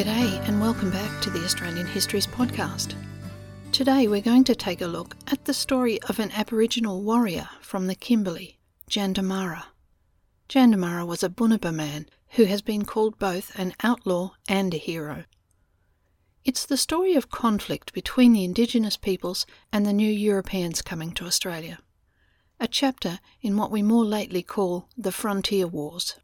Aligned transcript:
G'day, 0.00 0.48
and 0.48 0.62
welcome 0.62 0.90
back 0.90 1.20
to 1.20 1.28
the 1.28 1.44
Australian 1.44 1.86
Histories 1.86 2.26
Podcast. 2.26 2.94
Today 3.70 4.08
we're 4.08 4.22
going 4.22 4.44
to 4.44 4.54
take 4.54 4.80
a 4.80 4.86
look 4.86 5.14
at 5.26 5.44
the 5.44 5.52
story 5.52 6.00
of 6.04 6.18
an 6.18 6.30
Aboriginal 6.30 7.02
warrior 7.02 7.50
from 7.60 7.86
the 7.86 7.94
Kimberley, 7.94 8.58
Jandamarra. 8.88 9.64
Jandamarra 10.48 11.06
was 11.06 11.22
a 11.22 11.28
Bunuba 11.28 11.70
man 11.74 12.06
who 12.30 12.44
has 12.44 12.62
been 12.62 12.86
called 12.86 13.18
both 13.18 13.54
an 13.58 13.74
outlaw 13.82 14.30
and 14.48 14.72
a 14.72 14.78
hero. 14.78 15.24
It's 16.46 16.64
the 16.64 16.78
story 16.78 17.12
of 17.12 17.28
conflict 17.28 17.92
between 17.92 18.32
the 18.32 18.44
Indigenous 18.44 18.96
peoples 18.96 19.44
and 19.70 19.84
the 19.84 19.92
new 19.92 20.10
Europeans 20.10 20.80
coming 20.80 21.12
to 21.12 21.26
Australia. 21.26 21.78
A 22.58 22.66
chapter 22.66 23.20
in 23.42 23.58
what 23.58 23.70
we 23.70 23.82
more 23.82 24.06
lately 24.06 24.42
call 24.42 24.88
the 24.96 25.12
Frontier 25.12 25.66
Wars. 25.66 26.16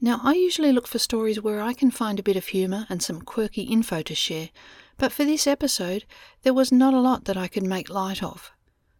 Now, 0.00 0.20
I 0.22 0.34
usually 0.34 0.72
look 0.72 0.86
for 0.86 0.98
stories 0.98 1.40
where 1.40 1.62
I 1.62 1.72
can 1.72 1.90
find 1.90 2.18
a 2.18 2.22
bit 2.22 2.36
of 2.36 2.46
humour 2.46 2.86
and 2.88 3.02
some 3.02 3.22
quirky 3.22 3.62
info 3.62 4.02
to 4.02 4.14
share, 4.14 4.50
but 4.98 5.12
for 5.12 5.24
this 5.24 5.46
episode, 5.46 6.04
there 6.42 6.54
was 6.54 6.70
not 6.70 6.94
a 6.94 7.00
lot 7.00 7.24
that 7.24 7.36
I 7.36 7.48
could 7.48 7.62
make 7.62 7.88
light 7.88 8.22
of. 8.22 8.52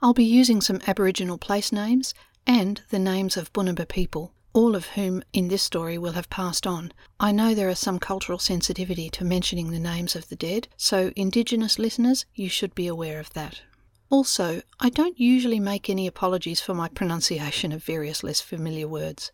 I'll 0.00 0.14
be 0.14 0.24
using 0.24 0.60
some 0.60 0.80
Aboriginal 0.86 1.38
place 1.38 1.72
names 1.72 2.14
and 2.46 2.80
the 2.90 3.00
names 3.00 3.36
of 3.36 3.52
Bunuba 3.52 3.88
people, 3.88 4.32
all 4.52 4.76
of 4.76 4.86
whom 4.90 5.24
in 5.32 5.48
this 5.48 5.62
story 5.64 5.98
will 5.98 6.12
have 6.12 6.30
passed 6.30 6.68
on. 6.68 6.92
I 7.18 7.32
know 7.32 7.52
there 7.52 7.68
is 7.68 7.80
some 7.80 7.98
cultural 7.98 8.38
sensitivity 8.38 9.10
to 9.10 9.24
mentioning 9.24 9.70
the 9.70 9.80
names 9.80 10.14
of 10.14 10.28
the 10.28 10.36
dead, 10.36 10.68
so 10.76 11.12
Indigenous 11.16 11.80
listeners, 11.80 12.26
you 12.34 12.48
should 12.48 12.76
be 12.76 12.86
aware 12.86 13.18
of 13.18 13.32
that. 13.32 13.62
Also, 14.08 14.62
I 14.78 14.88
don't 14.88 15.18
usually 15.18 15.60
make 15.60 15.90
any 15.90 16.06
apologies 16.06 16.60
for 16.60 16.74
my 16.74 16.88
pronunciation 16.88 17.72
of 17.72 17.82
various 17.82 18.22
less 18.22 18.40
familiar 18.40 18.86
words. 18.86 19.32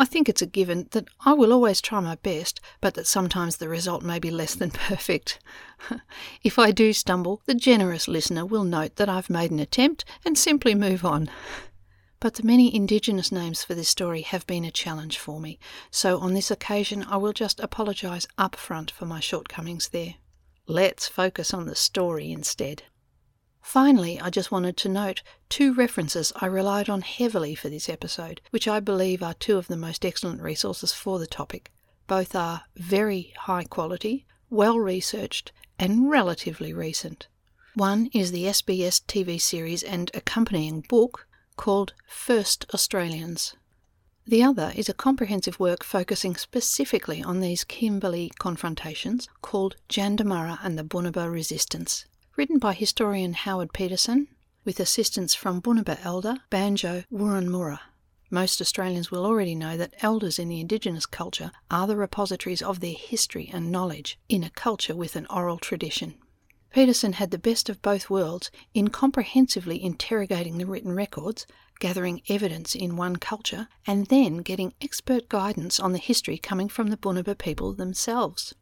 I 0.00 0.06
think 0.06 0.30
it's 0.30 0.40
a 0.40 0.46
given 0.46 0.88
that 0.92 1.08
I 1.26 1.34
will 1.34 1.52
always 1.52 1.82
try 1.82 2.00
my 2.00 2.14
best, 2.14 2.58
but 2.80 2.94
that 2.94 3.06
sometimes 3.06 3.58
the 3.58 3.68
result 3.68 4.02
may 4.02 4.18
be 4.18 4.30
less 4.30 4.54
than 4.54 4.70
perfect. 4.88 5.38
if 6.42 6.58
I 6.58 6.70
do 6.70 6.94
stumble, 6.94 7.42
the 7.44 7.54
generous 7.54 8.08
listener 8.08 8.46
will 8.46 8.64
note 8.64 8.96
that 8.96 9.10
I've 9.10 9.28
made 9.28 9.50
an 9.50 9.58
attempt 9.58 10.06
and 10.24 10.38
simply 10.38 10.74
move 10.74 11.04
on. 11.04 11.28
But 12.18 12.34
the 12.34 12.42
many 12.42 12.74
Indigenous 12.74 13.30
names 13.30 13.62
for 13.62 13.74
this 13.74 13.88
story 13.88 14.22
have 14.22 14.46
been 14.46 14.64
a 14.64 14.70
challenge 14.70 15.18
for 15.18 15.38
me, 15.38 15.58
so 15.90 16.18
on 16.18 16.32
this 16.34 16.50
occasion 16.50 17.02
I 17.04 17.18
will 17.18 17.32
just 17.32 17.60
apologise 17.60 18.26
up 18.38 18.56
front 18.56 18.90
for 18.90 19.06
my 19.06 19.20
shortcomings 19.20 19.88
there. 19.88 20.16
Let's 20.66 21.08
focus 21.08 21.54
on 21.54 21.64
the 21.66 21.74
story 21.74 22.30
instead. 22.30 22.84
Finally, 23.62 24.18
I 24.20 24.30
just 24.30 24.50
wanted 24.50 24.76
to 24.78 24.88
note 24.88 25.22
two 25.48 25.72
references 25.74 26.32
I 26.36 26.46
relied 26.46 26.88
on 26.88 27.02
heavily 27.02 27.54
for 27.54 27.68
this 27.68 27.88
episode, 27.88 28.40
which 28.50 28.66
I 28.66 28.80
believe 28.80 29.22
are 29.22 29.34
two 29.34 29.58
of 29.58 29.68
the 29.68 29.76
most 29.76 30.04
excellent 30.04 30.40
resources 30.40 30.92
for 30.92 31.18
the 31.18 31.26
topic. 31.26 31.70
Both 32.06 32.34
are 32.34 32.62
very 32.74 33.32
high 33.36 33.64
quality, 33.64 34.26
well 34.48 34.78
researched, 34.78 35.52
and 35.78 36.10
relatively 36.10 36.72
recent. 36.72 37.28
One 37.74 38.10
is 38.12 38.32
the 38.32 38.44
SBS 38.44 39.02
TV 39.04 39.40
series 39.40 39.82
and 39.82 40.10
accompanying 40.14 40.80
book 40.88 41.26
called 41.56 41.92
First 42.08 42.66
Australians. 42.74 43.54
The 44.26 44.42
other 44.42 44.72
is 44.74 44.88
a 44.88 44.94
comprehensive 44.94 45.60
work 45.60 45.84
focusing 45.84 46.34
specifically 46.34 47.22
on 47.22 47.40
these 47.40 47.64
Kimberley 47.64 48.32
confrontations 48.38 49.28
called 49.42 49.76
Jandamarra 49.88 50.58
and 50.62 50.78
the 50.78 50.84
Bunuba 50.84 51.30
Resistance 51.30 52.06
written 52.36 52.58
by 52.58 52.72
historian 52.72 53.32
Howard 53.34 53.72
Pedersen, 53.72 54.28
with 54.64 54.80
assistance 54.80 55.34
from 55.34 55.60
Bunuba 55.60 55.98
elder 56.04 56.36
Banjo 56.48 57.04
Woorunmurra. 57.12 57.80
Most 58.30 58.60
Australians 58.60 59.10
will 59.10 59.26
already 59.26 59.54
know 59.56 59.76
that 59.76 59.94
elders 60.02 60.38
in 60.38 60.48
the 60.48 60.60
Indigenous 60.60 61.06
culture 61.06 61.50
are 61.70 61.86
the 61.86 61.96
repositories 61.96 62.62
of 62.62 62.78
their 62.78 62.94
history 62.94 63.50
and 63.52 63.72
knowledge 63.72 64.18
in 64.28 64.44
a 64.44 64.50
culture 64.50 64.94
with 64.94 65.16
an 65.16 65.26
oral 65.26 65.58
tradition. 65.58 66.14
Pedersen 66.72 67.14
had 67.14 67.32
the 67.32 67.38
best 67.38 67.68
of 67.68 67.82
both 67.82 68.08
worlds 68.08 68.52
in 68.72 68.88
comprehensively 68.88 69.82
interrogating 69.82 70.58
the 70.58 70.66
written 70.66 70.94
records, 70.94 71.44
gathering 71.80 72.22
evidence 72.28 72.76
in 72.76 72.96
one 72.96 73.16
culture, 73.16 73.66
and 73.88 74.06
then 74.06 74.36
getting 74.38 74.74
expert 74.80 75.28
guidance 75.28 75.80
on 75.80 75.92
the 75.92 75.98
history 75.98 76.38
coming 76.38 76.68
from 76.68 76.88
the 76.88 76.96
Bunuba 76.96 77.36
people 77.36 77.72
themselves. 77.72 78.54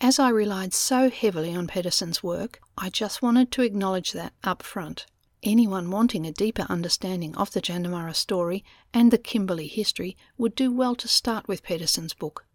As 0.00 0.20
I 0.20 0.28
relied 0.28 0.74
so 0.74 1.10
heavily 1.10 1.56
on 1.56 1.66
Pedersen's 1.66 2.22
work, 2.22 2.60
I 2.76 2.88
just 2.88 3.20
wanted 3.20 3.50
to 3.50 3.62
acknowledge 3.62 4.12
that 4.12 4.32
up 4.44 4.62
front. 4.62 5.06
Anyone 5.42 5.90
wanting 5.90 6.24
a 6.24 6.32
deeper 6.32 6.66
understanding 6.68 7.34
of 7.36 7.50
the 7.50 7.60
Jandamarra 7.60 8.14
story 8.14 8.64
and 8.94 9.10
the 9.10 9.18
Kimberley 9.18 9.66
history 9.66 10.16
would 10.36 10.54
do 10.54 10.72
well 10.72 10.94
to 10.94 11.08
start 11.08 11.48
with 11.48 11.64
Pedersen's 11.64 12.14
book. 12.14 12.46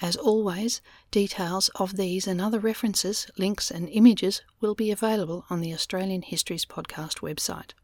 As 0.00 0.16
always, 0.16 0.80
details 1.12 1.68
of 1.76 1.96
these 1.96 2.26
and 2.26 2.40
other 2.40 2.58
references, 2.58 3.28
links, 3.38 3.70
and 3.70 3.88
images 3.88 4.42
will 4.60 4.74
be 4.74 4.90
available 4.90 5.44
on 5.48 5.60
the 5.60 5.72
Australian 5.72 6.22
Histories 6.22 6.64
Podcast 6.64 7.20
website. 7.20 7.74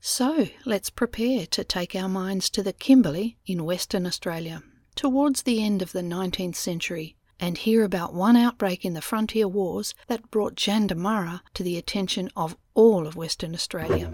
So, 0.00 0.48
let's 0.64 0.88
prepare 0.88 1.44
to 1.48 1.64
take 1.64 1.94
our 1.94 2.08
minds 2.08 2.48
to 2.50 2.62
the 2.62 2.72
Kimberley 2.72 3.36
in 3.44 3.64
Western 3.64 4.06
Australia. 4.06 4.62
Towards 4.94 5.42
the 5.42 5.62
end 5.62 5.82
of 5.82 5.92
the 5.92 6.00
19th 6.00 6.56
century, 6.56 7.16
and 7.42 7.58
hear 7.58 7.82
about 7.82 8.14
one 8.14 8.36
outbreak 8.36 8.84
in 8.84 8.94
the 8.94 9.02
frontier 9.02 9.48
wars 9.48 9.94
that 10.06 10.30
brought 10.30 10.54
Jandamarra 10.54 11.40
to 11.54 11.64
the 11.64 11.76
attention 11.76 12.30
of 12.36 12.56
all 12.74 13.04
of 13.04 13.16
Western 13.16 13.52
Australia. 13.52 14.08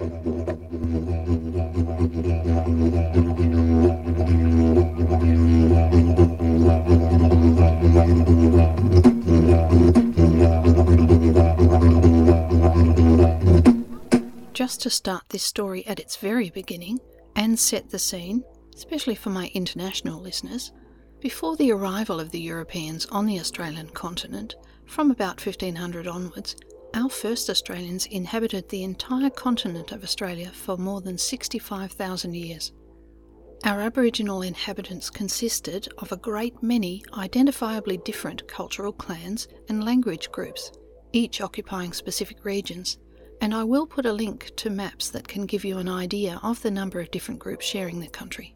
Just 14.54 14.80
to 14.80 14.90
start 14.90 15.24
this 15.28 15.42
story 15.42 15.86
at 15.86 16.00
its 16.00 16.16
very 16.16 16.48
beginning 16.48 16.98
and 17.36 17.58
set 17.58 17.90
the 17.90 17.98
scene, 17.98 18.42
especially 18.74 19.14
for 19.14 19.28
my 19.28 19.50
international 19.52 20.18
listeners, 20.18 20.72
before 21.20 21.56
the 21.56 21.72
arrival 21.72 22.20
of 22.20 22.30
the 22.30 22.40
Europeans 22.40 23.06
on 23.06 23.26
the 23.26 23.40
Australian 23.40 23.88
continent, 23.90 24.54
from 24.86 25.10
about 25.10 25.44
1500 25.44 26.06
onwards, 26.06 26.56
our 26.94 27.10
first 27.10 27.50
Australians 27.50 28.06
inhabited 28.06 28.68
the 28.68 28.82
entire 28.82 29.30
continent 29.30 29.92
of 29.92 30.02
Australia 30.02 30.50
for 30.50 30.76
more 30.76 31.00
than 31.00 31.18
65,000 31.18 32.34
years. 32.34 32.72
Our 33.64 33.80
Aboriginal 33.80 34.42
inhabitants 34.42 35.10
consisted 35.10 35.88
of 35.98 36.12
a 36.12 36.16
great 36.16 36.62
many 36.62 37.02
identifiably 37.12 38.02
different 38.04 38.46
cultural 38.46 38.92
clans 38.92 39.48
and 39.68 39.84
language 39.84 40.30
groups, 40.30 40.70
each 41.12 41.40
occupying 41.40 41.92
specific 41.92 42.44
regions, 42.44 42.98
and 43.40 43.52
I 43.52 43.64
will 43.64 43.86
put 43.86 44.06
a 44.06 44.12
link 44.12 44.54
to 44.56 44.70
maps 44.70 45.10
that 45.10 45.28
can 45.28 45.46
give 45.46 45.64
you 45.64 45.78
an 45.78 45.88
idea 45.88 46.40
of 46.42 46.62
the 46.62 46.70
number 46.70 47.00
of 47.00 47.10
different 47.10 47.40
groups 47.40 47.66
sharing 47.66 48.00
the 48.00 48.08
country. 48.08 48.54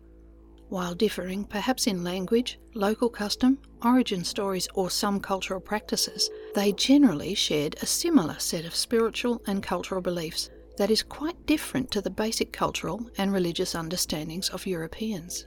While 0.73 0.95
differing 0.95 1.45
perhaps 1.45 1.87
in 1.87 2.03
language, 2.03 2.59
local 2.73 3.11
custom, 3.11 3.59
origin 3.85 4.25
stories, 4.25 4.67
or 4.73 4.89
some 4.89 5.21
cultural 5.21 5.61
practices, 5.61 6.31
they 6.55 6.73
generally 6.73 7.35
shared 7.35 7.77
a 7.83 7.87
similar 7.87 8.39
set 8.39 8.65
of 8.65 8.75
spiritual 8.75 9.43
and 9.47 9.63
cultural 9.63 10.01
beliefs 10.01 10.49
that 10.79 10.91
is 10.91 11.03
quite 11.03 11.45
different 11.45 11.91
to 11.91 12.01
the 12.01 12.09
basic 12.09 12.55
cultural 12.55 13.07
and 13.19 13.35
religious 13.35 13.75
understandings 13.75 14.49
of 14.49 14.67
Europeans. 14.67 15.47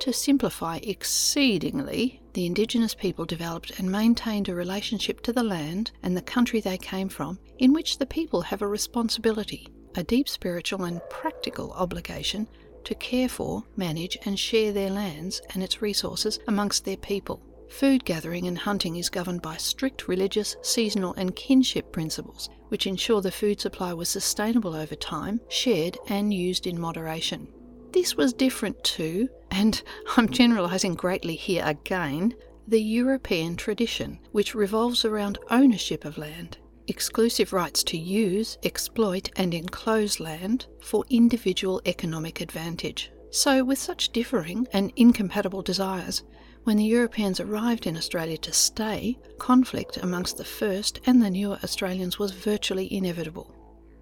To 0.00 0.12
simplify 0.12 0.78
exceedingly, 0.82 2.20
the 2.32 2.46
Indigenous 2.46 2.92
people 2.96 3.24
developed 3.24 3.78
and 3.78 3.88
maintained 3.88 4.48
a 4.48 4.54
relationship 4.56 5.20
to 5.20 5.32
the 5.32 5.44
land 5.44 5.92
and 6.02 6.16
the 6.16 6.22
country 6.22 6.60
they 6.60 6.76
came 6.76 7.08
from, 7.08 7.38
in 7.58 7.72
which 7.72 7.98
the 7.98 8.06
people 8.06 8.40
have 8.40 8.62
a 8.62 8.66
responsibility, 8.66 9.68
a 9.94 10.02
deep 10.02 10.28
spiritual 10.28 10.82
and 10.82 11.00
practical 11.08 11.70
obligation 11.74 12.48
to 12.84 12.94
care 12.94 13.28
for, 13.28 13.64
manage, 13.76 14.16
and 14.24 14.38
share 14.38 14.72
their 14.72 14.90
lands 14.90 15.40
and 15.52 15.62
its 15.62 15.82
resources 15.82 16.38
amongst 16.46 16.84
their 16.84 16.96
people, 16.96 17.42
food 17.68 18.04
gathering 18.04 18.46
and 18.46 18.58
hunting 18.58 18.96
is 18.96 19.08
governed 19.08 19.42
by 19.42 19.56
strict 19.56 20.06
religious, 20.06 20.56
seasonal, 20.62 21.14
and 21.14 21.34
kinship 21.34 21.92
principles, 21.92 22.48
which 22.68 22.86
ensure 22.86 23.20
the 23.20 23.32
food 23.32 23.60
supply 23.60 23.92
was 23.92 24.08
sustainable 24.08 24.74
over 24.74 24.94
time, 24.94 25.40
shared, 25.48 25.98
and 26.08 26.32
used 26.32 26.66
in 26.66 26.80
moderation. 26.80 27.48
This 27.92 28.16
was 28.16 28.32
different 28.32 28.82
to, 28.84 29.28
and 29.50 29.82
I'm 30.16 30.28
generalising 30.28 30.94
greatly 30.94 31.36
here 31.36 31.62
again, 31.64 32.34
the 32.66 32.82
European 32.82 33.56
tradition, 33.56 34.18
which 34.32 34.54
revolves 34.54 35.04
around 35.04 35.38
ownership 35.50 36.04
of 36.04 36.16
land, 36.16 36.58
exclusive 36.88 37.52
rights 37.52 37.82
to 37.84 37.96
use, 37.96 38.58
exploit, 38.62 39.30
and 39.36 39.54
enclose 39.54 40.20
land 40.20 40.66
for 40.80 41.04
individual 41.10 41.80
economic 41.86 42.40
advantage. 42.40 43.10
So, 43.30 43.64
with 43.64 43.78
such 43.78 44.10
differing 44.10 44.68
and 44.72 44.92
incompatible 44.96 45.62
desires, 45.62 46.22
when 46.64 46.76
the 46.76 46.84
Europeans 46.84 47.40
arrived 47.40 47.86
in 47.86 47.96
Australia 47.96 48.38
to 48.38 48.52
stay, 48.52 49.18
conflict 49.38 49.98
amongst 49.98 50.38
the 50.38 50.44
first 50.44 51.00
and 51.04 51.22
the 51.22 51.30
newer 51.30 51.58
Australians 51.62 52.18
was 52.18 52.32
virtually 52.32 52.92
inevitable. 52.92 53.54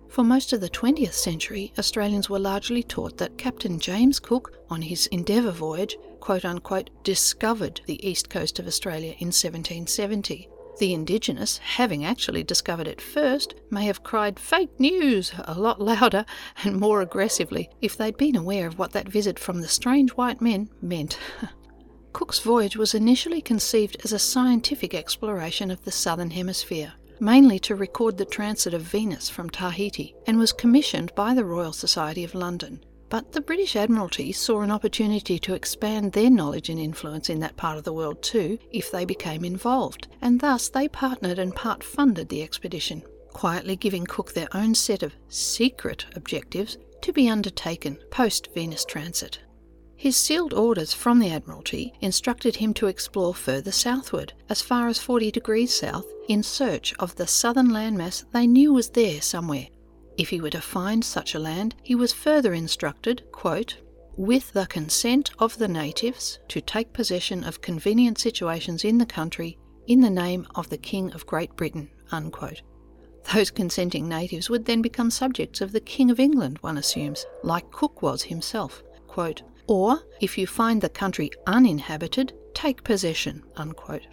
For 0.08 0.22
most 0.22 0.52
of 0.52 0.60
the 0.60 0.68
20th 0.68 1.14
century, 1.14 1.72
Australians 1.78 2.28
were 2.28 2.38
largely 2.38 2.82
taught 2.82 3.16
that 3.16 3.38
Captain 3.38 3.80
James 3.80 4.20
Cook, 4.20 4.58
on 4.68 4.82
his 4.82 5.06
Endeavour 5.06 5.50
voyage, 5.52 5.96
quote 6.20 6.44
unquote, 6.44 6.90
discovered 7.02 7.80
the 7.86 8.06
east 8.06 8.28
coast 8.28 8.58
of 8.58 8.66
Australia 8.66 9.14
in 9.18 9.28
1770. 9.28 10.48
The 10.82 10.94
Indigenous, 10.94 11.58
having 11.58 12.04
actually 12.04 12.42
discovered 12.42 12.88
it 12.88 13.00
first, 13.00 13.54
may 13.70 13.84
have 13.84 14.02
cried 14.02 14.40
fake 14.40 14.80
news 14.80 15.30
a 15.44 15.54
lot 15.54 15.80
louder 15.80 16.26
and 16.64 16.76
more 16.76 17.00
aggressively 17.00 17.70
if 17.80 17.96
they'd 17.96 18.16
been 18.16 18.34
aware 18.34 18.66
of 18.66 18.80
what 18.80 18.90
that 18.90 19.08
visit 19.08 19.38
from 19.38 19.60
the 19.60 19.68
strange 19.68 20.10
white 20.10 20.40
men 20.40 20.70
meant. 20.80 21.20
Cook's 22.12 22.40
voyage 22.40 22.76
was 22.76 22.96
initially 22.96 23.40
conceived 23.40 23.96
as 24.02 24.12
a 24.12 24.18
scientific 24.18 24.92
exploration 24.92 25.70
of 25.70 25.84
the 25.84 25.92
southern 25.92 26.32
hemisphere 26.32 26.94
mainly 27.20 27.60
to 27.60 27.76
record 27.76 28.18
the 28.18 28.24
transit 28.24 28.74
of 28.74 28.82
Venus 28.82 29.28
from 29.30 29.48
Tahiti, 29.48 30.12
and 30.26 30.36
was 30.40 30.52
commissioned 30.52 31.14
by 31.14 31.32
the 31.32 31.44
Royal 31.44 31.72
Society 31.72 32.24
of 32.24 32.34
London. 32.34 32.84
But 33.12 33.32
the 33.32 33.42
British 33.42 33.76
Admiralty 33.76 34.32
saw 34.32 34.62
an 34.62 34.70
opportunity 34.70 35.38
to 35.40 35.52
expand 35.52 36.12
their 36.12 36.30
knowledge 36.30 36.70
and 36.70 36.80
influence 36.80 37.28
in 37.28 37.40
that 37.40 37.58
part 37.58 37.76
of 37.76 37.84
the 37.84 37.92
world 37.92 38.22
too 38.22 38.58
if 38.70 38.90
they 38.90 39.04
became 39.04 39.44
involved, 39.44 40.08
and 40.22 40.40
thus 40.40 40.70
they 40.70 40.88
partnered 40.88 41.38
and 41.38 41.54
part 41.54 41.84
funded 41.84 42.30
the 42.30 42.42
expedition, 42.42 43.02
quietly 43.34 43.76
giving 43.76 44.06
Cook 44.06 44.32
their 44.32 44.48
own 44.56 44.74
set 44.74 45.02
of 45.02 45.12
secret 45.28 46.06
objectives 46.16 46.78
to 47.02 47.12
be 47.12 47.28
undertaken 47.28 47.98
post 48.10 48.48
Venus 48.54 48.82
transit. 48.86 49.40
His 49.94 50.16
sealed 50.16 50.54
orders 50.54 50.94
from 50.94 51.18
the 51.18 51.32
Admiralty 51.32 51.92
instructed 52.00 52.56
him 52.56 52.72
to 52.72 52.86
explore 52.86 53.34
further 53.34 53.72
southward, 53.72 54.32
as 54.48 54.62
far 54.62 54.88
as 54.88 54.98
40 54.98 55.30
degrees 55.30 55.78
south, 55.78 56.06
in 56.28 56.42
search 56.42 56.94
of 56.98 57.14
the 57.16 57.26
southern 57.26 57.68
landmass 57.68 58.24
they 58.32 58.46
knew 58.46 58.72
was 58.72 58.88
there 58.88 59.20
somewhere. 59.20 59.66
If 60.18 60.28
he 60.28 60.40
were 60.40 60.50
to 60.50 60.60
find 60.60 61.04
such 61.04 61.34
a 61.34 61.38
land, 61.38 61.74
he 61.82 61.94
was 61.94 62.12
further 62.12 62.52
instructed, 62.54 63.22
quote, 63.32 63.78
with 64.16 64.52
the 64.52 64.66
consent 64.66 65.30
of 65.38 65.56
the 65.56 65.68
natives, 65.68 66.38
to 66.48 66.60
take 66.60 66.92
possession 66.92 67.44
of 67.44 67.62
convenient 67.62 68.18
situations 68.18 68.84
in 68.84 68.98
the 68.98 69.06
country 69.06 69.58
in 69.86 70.00
the 70.00 70.10
name 70.10 70.46
of 70.54 70.68
the 70.68 70.78
King 70.78 71.12
of 71.12 71.26
Great 71.26 71.56
Britain. 71.56 71.90
Unquote. 72.10 72.62
Those 73.32 73.50
consenting 73.50 74.08
natives 74.08 74.50
would 74.50 74.66
then 74.66 74.82
become 74.82 75.10
subjects 75.10 75.60
of 75.60 75.72
the 75.72 75.80
King 75.80 76.10
of 76.10 76.20
England, 76.20 76.58
one 76.60 76.76
assumes, 76.76 77.24
like 77.42 77.70
Cook 77.70 78.02
was 78.02 78.22
himself. 78.22 78.82
Quote, 79.06 79.42
or, 79.66 80.02
if 80.20 80.36
you 80.36 80.46
find 80.46 80.80
the 80.80 80.88
country 80.88 81.30
uninhabited, 81.46 82.32
take 82.52 82.84
possession. 82.84 83.42
Unquote. 83.56 84.06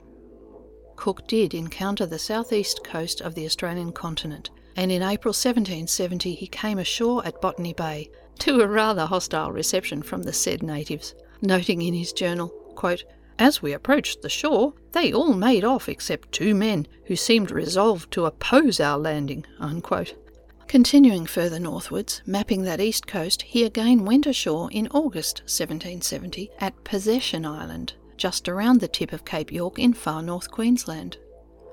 Cook 0.95 1.27
did 1.27 1.53
encounter 1.53 2.05
the 2.05 2.19
southeast 2.19 2.83
coast 2.83 3.21
of 3.21 3.33
the 3.35 3.45
Australian 3.45 3.91
continent, 3.91 4.51
and 4.79 4.93
in 4.93 5.03
April 5.03 5.33
1770 5.33 6.35
he 6.35 6.47
came 6.47 6.79
ashore 6.79 7.25
at 7.25 7.41
Botany 7.41 7.73
Bay 7.73 8.09
to 8.37 8.61
a 8.61 8.67
rather 8.67 9.05
hostile 9.05 9.51
reception 9.51 10.01
from 10.01 10.23
the 10.23 10.31
said 10.31 10.63
natives, 10.63 11.13
noting 11.41 11.81
in 11.81 11.93
his 11.93 12.13
journal, 12.13 12.47
quote, 12.75 13.03
As 13.37 13.61
we 13.61 13.73
approached 13.73 14.21
the 14.21 14.29
shore, 14.29 14.73
they 14.93 15.11
all 15.11 15.33
made 15.33 15.65
off 15.65 15.89
except 15.89 16.31
two 16.31 16.55
men 16.55 16.87
who 17.07 17.17
seemed 17.17 17.51
resolved 17.51 18.09
to 18.11 18.23
oppose 18.23 18.79
our 18.79 18.97
landing. 18.97 19.45
Unquote. 19.59 20.15
Continuing 20.69 21.25
further 21.25 21.59
northwards, 21.59 22.21
mapping 22.25 22.63
that 22.63 22.79
east 22.79 23.05
coast, 23.05 23.41
he 23.41 23.65
again 23.65 24.05
went 24.05 24.25
ashore 24.25 24.71
in 24.71 24.87
August 24.91 25.39
1770 25.39 26.51
at 26.59 26.85
Possession 26.85 27.45
Island, 27.45 27.95
just 28.15 28.47
around 28.47 28.79
the 28.79 28.87
tip 28.87 29.11
of 29.11 29.25
Cape 29.25 29.51
York 29.51 29.77
in 29.77 29.91
far 29.91 30.21
north 30.21 30.49
Queensland. 30.49 31.17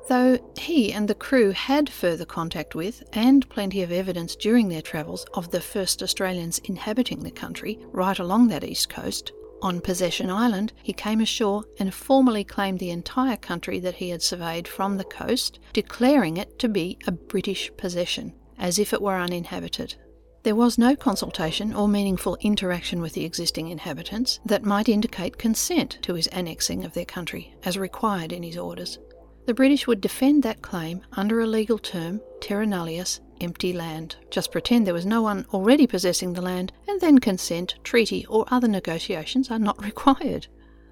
Though 0.08 0.38
he 0.56 0.92
and 0.92 1.08
the 1.08 1.16
crew 1.16 1.50
had 1.50 1.90
further 1.90 2.24
contact 2.24 2.76
with 2.76 3.02
and 3.12 3.48
plenty 3.48 3.82
of 3.82 3.90
evidence 3.90 4.36
during 4.36 4.68
their 4.68 4.82
travels 4.82 5.26
of 5.34 5.50
the 5.50 5.60
first 5.60 6.00
Australians 6.00 6.60
inhabiting 6.60 7.24
the 7.24 7.30
country 7.30 7.80
right 7.90 8.18
along 8.18 8.46
that 8.48 8.62
east 8.62 8.88
coast, 8.88 9.32
on 9.62 9.80
Possession 9.80 10.30
Island 10.30 10.72
he 10.82 10.92
came 10.92 11.20
ashore 11.20 11.64
and 11.78 11.92
formally 11.92 12.44
claimed 12.44 12.78
the 12.78 12.90
entire 12.90 13.36
country 13.36 13.80
that 13.80 13.96
he 13.96 14.10
had 14.10 14.22
surveyed 14.22 14.68
from 14.68 14.96
the 14.96 15.04
coast, 15.04 15.58
declaring 15.72 16.36
it 16.36 16.58
to 16.60 16.68
be 16.68 16.98
a 17.06 17.12
British 17.12 17.72
possession 17.76 18.32
as 18.58 18.78
if 18.78 18.92
it 18.92 19.02
were 19.02 19.16
uninhabited. 19.16 19.96
There 20.44 20.54
was 20.54 20.78
no 20.78 20.94
consultation 20.94 21.74
or 21.74 21.88
meaningful 21.88 22.38
interaction 22.40 23.00
with 23.00 23.14
the 23.14 23.24
existing 23.24 23.68
inhabitants 23.68 24.38
that 24.44 24.62
might 24.62 24.88
indicate 24.88 25.38
consent 25.38 25.98
to 26.02 26.14
his 26.14 26.28
annexing 26.28 26.84
of 26.84 26.92
their 26.92 27.04
country, 27.04 27.56
as 27.64 27.76
required 27.76 28.30
in 28.30 28.44
his 28.44 28.56
orders. 28.56 29.00
The 29.46 29.54
British 29.54 29.86
would 29.86 30.00
defend 30.00 30.42
that 30.42 30.60
claim 30.60 31.02
under 31.12 31.38
a 31.38 31.46
legal 31.46 31.78
term, 31.78 32.20
terra 32.40 32.66
nullius, 32.66 33.20
empty 33.40 33.72
land. 33.72 34.16
Just 34.28 34.50
pretend 34.50 34.84
there 34.84 34.92
was 34.92 35.06
no 35.06 35.22
one 35.22 35.46
already 35.54 35.86
possessing 35.86 36.32
the 36.32 36.42
land, 36.42 36.72
and 36.88 37.00
then 37.00 37.20
consent, 37.20 37.76
treaty, 37.84 38.26
or 38.26 38.44
other 38.48 38.66
negotiations 38.66 39.48
are 39.48 39.60
not 39.60 39.82
required. 39.84 40.48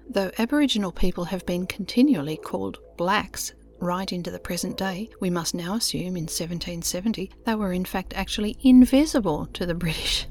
Though 0.09 0.31
Aboriginal 0.37 0.93
people 0.93 1.25
have 1.25 1.45
been 1.45 1.67
continually 1.67 2.37
called 2.37 2.79
blacks 2.95 3.53
right 3.81 4.13
into 4.13 4.31
the 4.31 4.39
present 4.39 4.77
day, 4.77 5.09
we 5.19 5.29
must 5.29 5.53
now 5.53 5.75
assume 5.75 6.15
in 6.15 6.23
1770 6.23 7.31
they 7.45 7.55
were 7.55 7.73
in 7.73 7.83
fact 7.83 8.13
actually 8.15 8.57
invisible 8.63 9.47
to 9.47 9.65
the 9.65 9.75
British. 9.85 10.27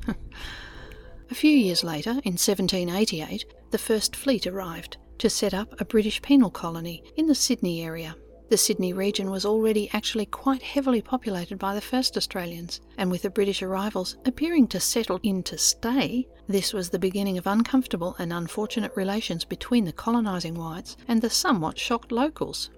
a 1.30 1.34
few 1.34 1.54
years 1.54 1.84
later, 1.84 2.10
in 2.10 2.38
1788, 2.38 3.44
the 3.70 3.76
first 3.76 4.16
fleet 4.16 4.46
arrived 4.46 4.96
to 5.18 5.30
set 5.30 5.54
up 5.54 5.80
a 5.80 5.84
British 5.84 6.20
penal 6.22 6.50
colony 6.50 7.02
in 7.16 7.26
the 7.26 7.34
Sydney 7.34 7.82
area. 7.82 8.16
The 8.50 8.58
Sydney 8.58 8.92
region 8.92 9.30
was 9.30 9.46
already 9.46 9.88
actually 9.92 10.26
quite 10.26 10.62
heavily 10.62 11.00
populated 11.00 11.58
by 11.58 11.74
the 11.74 11.80
first 11.80 12.16
Australians, 12.16 12.80
and 12.98 13.10
with 13.10 13.22
the 13.22 13.30
British 13.30 13.62
arrivals 13.62 14.16
appearing 14.26 14.68
to 14.68 14.80
settle 14.80 15.18
in 15.22 15.42
to 15.44 15.56
stay, 15.56 16.28
this 16.46 16.74
was 16.74 16.90
the 16.90 16.98
beginning 16.98 17.38
of 17.38 17.46
uncomfortable 17.46 18.14
and 18.18 18.32
unfortunate 18.32 18.92
relations 18.96 19.44
between 19.44 19.86
the 19.86 19.92
colonising 19.92 20.54
whites 20.54 20.96
and 21.08 21.22
the 21.22 21.30
somewhat 21.30 21.78
shocked 21.78 22.12
locals. 22.12 22.70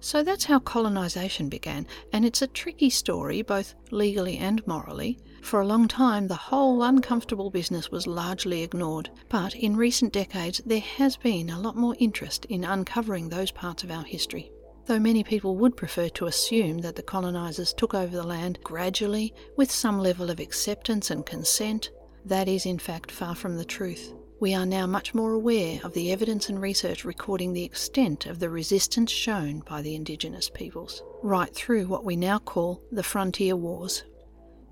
So 0.00 0.22
that's 0.22 0.44
how 0.44 0.60
colonisation 0.60 1.48
began, 1.48 1.86
and 2.12 2.24
it's 2.24 2.40
a 2.40 2.46
tricky 2.46 2.88
story, 2.88 3.42
both 3.42 3.74
legally 3.90 4.38
and 4.38 4.64
morally. 4.68 5.18
For 5.48 5.62
a 5.62 5.66
long 5.66 5.88
time, 5.88 6.28
the 6.28 6.34
whole 6.34 6.82
uncomfortable 6.82 7.48
business 7.48 7.90
was 7.90 8.06
largely 8.06 8.62
ignored, 8.62 9.08
but 9.30 9.54
in 9.54 9.78
recent 9.78 10.12
decades, 10.12 10.60
there 10.66 10.78
has 10.78 11.16
been 11.16 11.48
a 11.48 11.58
lot 11.58 11.74
more 11.74 11.96
interest 11.98 12.44
in 12.50 12.64
uncovering 12.64 13.30
those 13.30 13.50
parts 13.50 13.82
of 13.82 13.90
our 13.90 14.02
history. 14.02 14.52
Though 14.84 14.98
many 14.98 15.24
people 15.24 15.56
would 15.56 15.74
prefer 15.74 16.10
to 16.10 16.26
assume 16.26 16.80
that 16.80 16.96
the 16.96 17.02
colonisers 17.02 17.72
took 17.72 17.94
over 17.94 18.14
the 18.14 18.26
land 18.26 18.58
gradually, 18.62 19.32
with 19.56 19.70
some 19.70 19.98
level 19.98 20.28
of 20.28 20.38
acceptance 20.38 21.10
and 21.10 21.24
consent, 21.24 21.92
that 22.26 22.46
is 22.46 22.66
in 22.66 22.78
fact 22.78 23.10
far 23.10 23.34
from 23.34 23.56
the 23.56 23.64
truth. 23.64 24.12
We 24.40 24.54
are 24.54 24.66
now 24.66 24.86
much 24.86 25.14
more 25.14 25.32
aware 25.32 25.80
of 25.82 25.94
the 25.94 26.12
evidence 26.12 26.50
and 26.50 26.60
research 26.60 27.06
recording 27.06 27.54
the 27.54 27.64
extent 27.64 28.26
of 28.26 28.38
the 28.38 28.50
resistance 28.50 29.10
shown 29.10 29.60
by 29.60 29.80
the 29.80 29.94
Indigenous 29.94 30.50
peoples, 30.50 31.02
right 31.22 31.54
through 31.54 31.86
what 31.86 32.04
we 32.04 32.16
now 32.16 32.38
call 32.38 32.82
the 32.92 33.02
frontier 33.02 33.56
wars. 33.56 34.04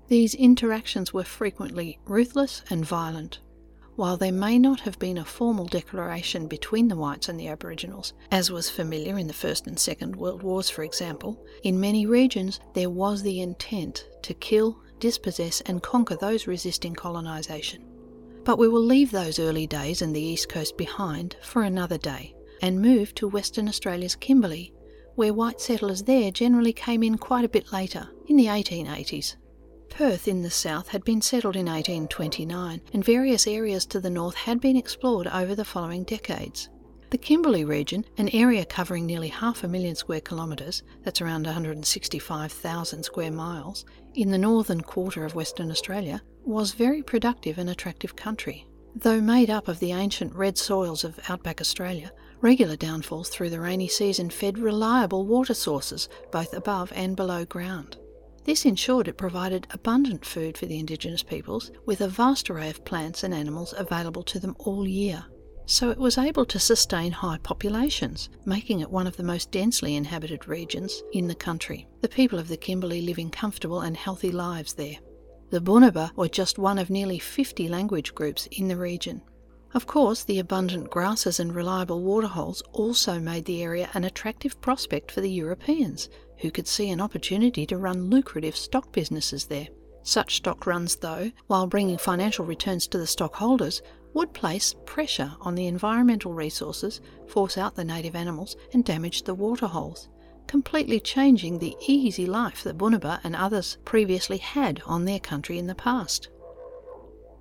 These 0.09 0.35
interactions 0.35 1.13
were 1.13 1.25
frequently 1.25 1.99
ruthless 2.05 2.61
and 2.69 2.85
violent. 2.85 3.39
While 3.97 4.15
there 4.15 4.31
may 4.31 4.57
not 4.57 4.81
have 4.81 4.97
been 4.99 5.17
a 5.17 5.25
formal 5.25 5.65
declaration 5.65 6.47
between 6.47 6.87
the 6.87 6.95
whites 6.95 7.27
and 7.27 7.37
the 7.37 7.49
Aboriginals, 7.49 8.13
as 8.31 8.49
was 8.49 8.69
familiar 8.69 9.17
in 9.17 9.27
the 9.27 9.33
First 9.33 9.67
and 9.67 9.77
Second 9.77 10.15
World 10.15 10.43
Wars, 10.43 10.69
for 10.69 10.83
example, 10.83 11.43
in 11.63 11.79
many 11.79 12.05
regions 12.05 12.61
there 12.73 12.89
was 12.89 13.21
the 13.21 13.41
intent 13.41 14.07
to 14.21 14.33
kill, 14.35 14.79
dispossess, 14.99 15.59
and 15.61 15.83
conquer 15.83 16.15
those 16.15 16.47
resisting 16.47 16.93
colonisation. 16.93 17.83
But 18.45 18.59
we 18.59 18.69
will 18.69 18.85
leave 18.85 19.11
those 19.11 19.39
early 19.39 19.67
days 19.67 20.01
and 20.01 20.15
the 20.15 20.21
East 20.21 20.47
Coast 20.47 20.77
behind 20.77 21.35
for 21.41 21.63
another 21.63 21.97
day 21.97 22.33
and 22.61 22.81
move 22.81 23.13
to 23.15 23.27
Western 23.27 23.67
Australia's 23.67 24.15
Kimberley, 24.15 24.73
where 25.15 25.33
white 25.33 25.59
settlers 25.59 26.03
there 26.03 26.31
generally 26.31 26.71
came 26.71 27.03
in 27.03 27.17
quite 27.17 27.43
a 27.43 27.49
bit 27.49 27.73
later, 27.73 28.07
in 28.27 28.37
the 28.37 28.45
1880s. 28.45 29.35
Perth 29.89 30.27
in 30.27 30.41
the 30.43 30.49
south 30.49 30.89
had 30.89 31.03
been 31.03 31.21
settled 31.21 31.55
in 31.55 31.65
1829, 31.65 32.81
and 32.93 33.03
various 33.03 33.47
areas 33.47 33.85
to 33.87 33.99
the 33.99 34.09
north 34.09 34.35
had 34.35 34.61
been 34.61 34.77
explored 34.77 35.27
over 35.27 35.55
the 35.55 35.65
following 35.65 36.03
decades. 36.03 36.69
The 37.09 37.17
Kimberley 37.17 37.63
region, 37.63 38.03
an 38.17 38.27
area 38.29 38.65
covering 38.65 39.05
nearly 39.05 39.29
half 39.29 39.63
a 39.63 39.67
million 39.67 39.95
square 39.95 40.19
kilometres, 40.19 40.83
that's 41.03 41.21
around 41.21 41.45
165,000 41.45 43.03
square 43.03 43.31
miles, 43.31 43.85
in 44.13 44.29
the 44.29 44.37
northern 44.37 44.81
quarter 44.81 45.23
of 45.23 45.33
Western 45.33 45.71
Australia, 45.71 46.21
was 46.43 46.73
very 46.73 47.01
productive 47.01 47.57
and 47.57 47.69
attractive 47.69 48.15
country. 48.15 48.67
Though 48.93 49.21
made 49.21 49.49
up 49.49 49.67
of 49.67 49.79
the 49.79 49.93
ancient 49.93 50.33
red 50.35 50.57
soils 50.57 51.03
of 51.03 51.19
outback 51.29 51.61
Australia, 51.61 52.11
regular 52.41 52.75
downfalls 52.75 53.29
through 53.29 53.51
the 53.51 53.61
rainy 53.61 53.87
season 53.87 54.29
fed 54.29 54.57
reliable 54.57 55.25
water 55.25 55.53
sources 55.53 56.09
both 56.31 56.53
above 56.53 56.91
and 56.93 57.15
below 57.15 57.45
ground. 57.45 57.97
This 58.47 58.63
ensured 58.65 59.09
it 59.09 59.17
provided 59.17 59.67
abundant 59.71 60.25
food 60.25 60.57
for 60.57 60.67
the 60.67 60.79
Indigenous 60.79 61.21
peoples, 61.21 61.69
with 61.85 61.99
a 61.99 62.07
vast 62.07 62.49
array 62.49 62.69
of 62.69 62.85
plants 62.85 63.25
and 63.25 63.33
animals 63.33 63.73
available 63.75 64.23
to 64.23 64.39
them 64.39 64.55
all 64.59 64.87
year. 64.87 65.25
So 65.65 65.89
it 65.89 65.97
was 65.97 66.17
able 66.17 66.45
to 66.45 66.57
sustain 66.57 67.11
high 67.11 67.39
populations, 67.43 68.29
making 68.45 68.79
it 68.79 68.89
one 68.89 69.05
of 69.05 69.17
the 69.17 69.23
most 69.23 69.51
densely 69.51 69.97
inhabited 69.97 70.47
regions 70.47 71.03
in 71.11 71.27
the 71.27 71.35
country, 71.35 71.89
the 71.99 72.07
people 72.07 72.39
of 72.39 72.47
the 72.47 72.55
Kimberley 72.55 73.01
living 73.01 73.29
comfortable 73.29 73.81
and 73.81 73.97
healthy 73.97 74.31
lives 74.31 74.75
there. 74.75 74.95
The 75.49 75.59
Bunuba 75.59 76.15
were 76.15 76.29
just 76.29 76.57
one 76.57 76.79
of 76.79 76.89
nearly 76.89 77.19
50 77.19 77.67
language 77.67 78.15
groups 78.15 78.47
in 78.53 78.69
the 78.69 78.77
region. 78.77 79.23
Of 79.73 79.85
course, 79.85 80.23
the 80.23 80.39
abundant 80.39 80.89
grasses 80.89 81.39
and 81.39 81.53
reliable 81.53 82.01
waterholes 82.01 82.63
also 82.71 83.19
made 83.19 83.45
the 83.45 83.61
area 83.61 83.89
an 83.93 84.03
attractive 84.03 84.59
prospect 84.61 85.11
for 85.11 85.21
the 85.21 85.29
Europeans, 85.29 86.09
who 86.37 86.51
could 86.51 86.67
see 86.67 86.89
an 86.89 87.01
opportunity 87.01 87.65
to 87.65 87.77
run 87.77 88.09
lucrative 88.09 88.55
stock 88.55 88.91
businesses 88.91 89.45
there. 89.45 89.67
Such 90.03 90.37
stock 90.37 90.65
runs, 90.65 90.95
though, 90.95 91.31
while 91.47 91.67
bringing 91.67 91.97
financial 91.97 92.45
returns 92.45 92.87
to 92.87 92.97
the 92.97 93.07
stockholders, 93.07 93.81
would 94.13 94.33
place 94.33 94.73
pressure 94.85 95.33
on 95.41 95.55
the 95.55 95.67
environmental 95.67 96.33
resources, 96.33 97.01
force 97.27 97.57
out 97.57 97.75
the 97.75 97.83
native 97.83 98.15
animals, 98.15 98.55
and 98.73 98.85
damage 98.85 99.23
the 99.23 99.35
waterholes 99.35 100.07
completely 100.47 100.99
changing 100.99 101.59
the 101.59 101.75
easy 101.87 102.25
life 102.25 102.63
that 102.63 102.77
Bunuba 102.77 103.19
and 103.23 103.35
others 103.35 103.77
previously 103.85 104.37
had 104.37 104.81
on 104.85 105.05
their 105.05 105.19
country 105.19 105.57
in 105.57 105.67
the 105.67 105.75
past. 105.75 106.29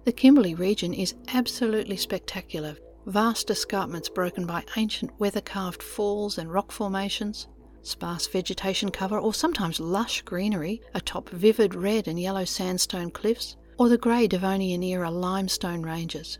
The 0.07 0.13
Kimberley 0.13 0.55
region 0.55 0.95
is 0.95 1.17
absolutely 1.35 1.97
spectacular, 1.97 2.77
vast 3.07 3.51
escarpments 3.51 4.09
broken 4.09 4.47
by 4.47 4.63
ancient 4.77 5.11
weather 5.19 5.41
carved 5.41 5.83
falls 5.83 6.39
and 6.39 6.49
rock 6.49 6.71
formations, 6.71 7.49
sparse 7.83 8.29
vegetation 8.29 8.93
cover, 8.93 9.19
or 9.19 9.35
sometimes 9.35 9.81
lush 9.81 10.23
greenery 10.23 10.81
atop 10.95 11.29
vivid 11.31 11.75
red 11.75 12.07
and 12.07 12.21
yellow 12.21 12.45
sandstone 12.45 13.11
cliffs, 13.11 13.57
or 13.81 13.89
the 13.89 13.99
grey 13.99 14.29
Devonian 14.29 14.85
era 14.85 15.11
limestone 15.11 15.83
ranges. 15.83 16.39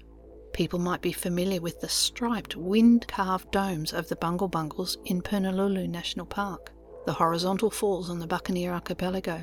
People 0.53 0.79
might 0.79 1.03
be 1.03 1.11
familiar 1.11 1.61
with 1.61 1.81
the 1.81 1.89
striped, 1.89 2.55
wind 2.55 3.09
carved 3.09 3.51
domes 3.51 3.93
of 3.93 4.09
the 4.09 4.15
Bungle 4.15 4.47
Bungles 4.47 4.97
in 5.07 5.21
Purnululu 5.21 5.89
National 5.89 6.25
Park, 6.25 6.73
the 7.05 7.15
horizontal 7.15 7.73
falls 7.73 8.11
on 8.11 8.21
the 8.21 8.29
Buccaneer 8.29 8.73
Archipelago, 8.73 9.43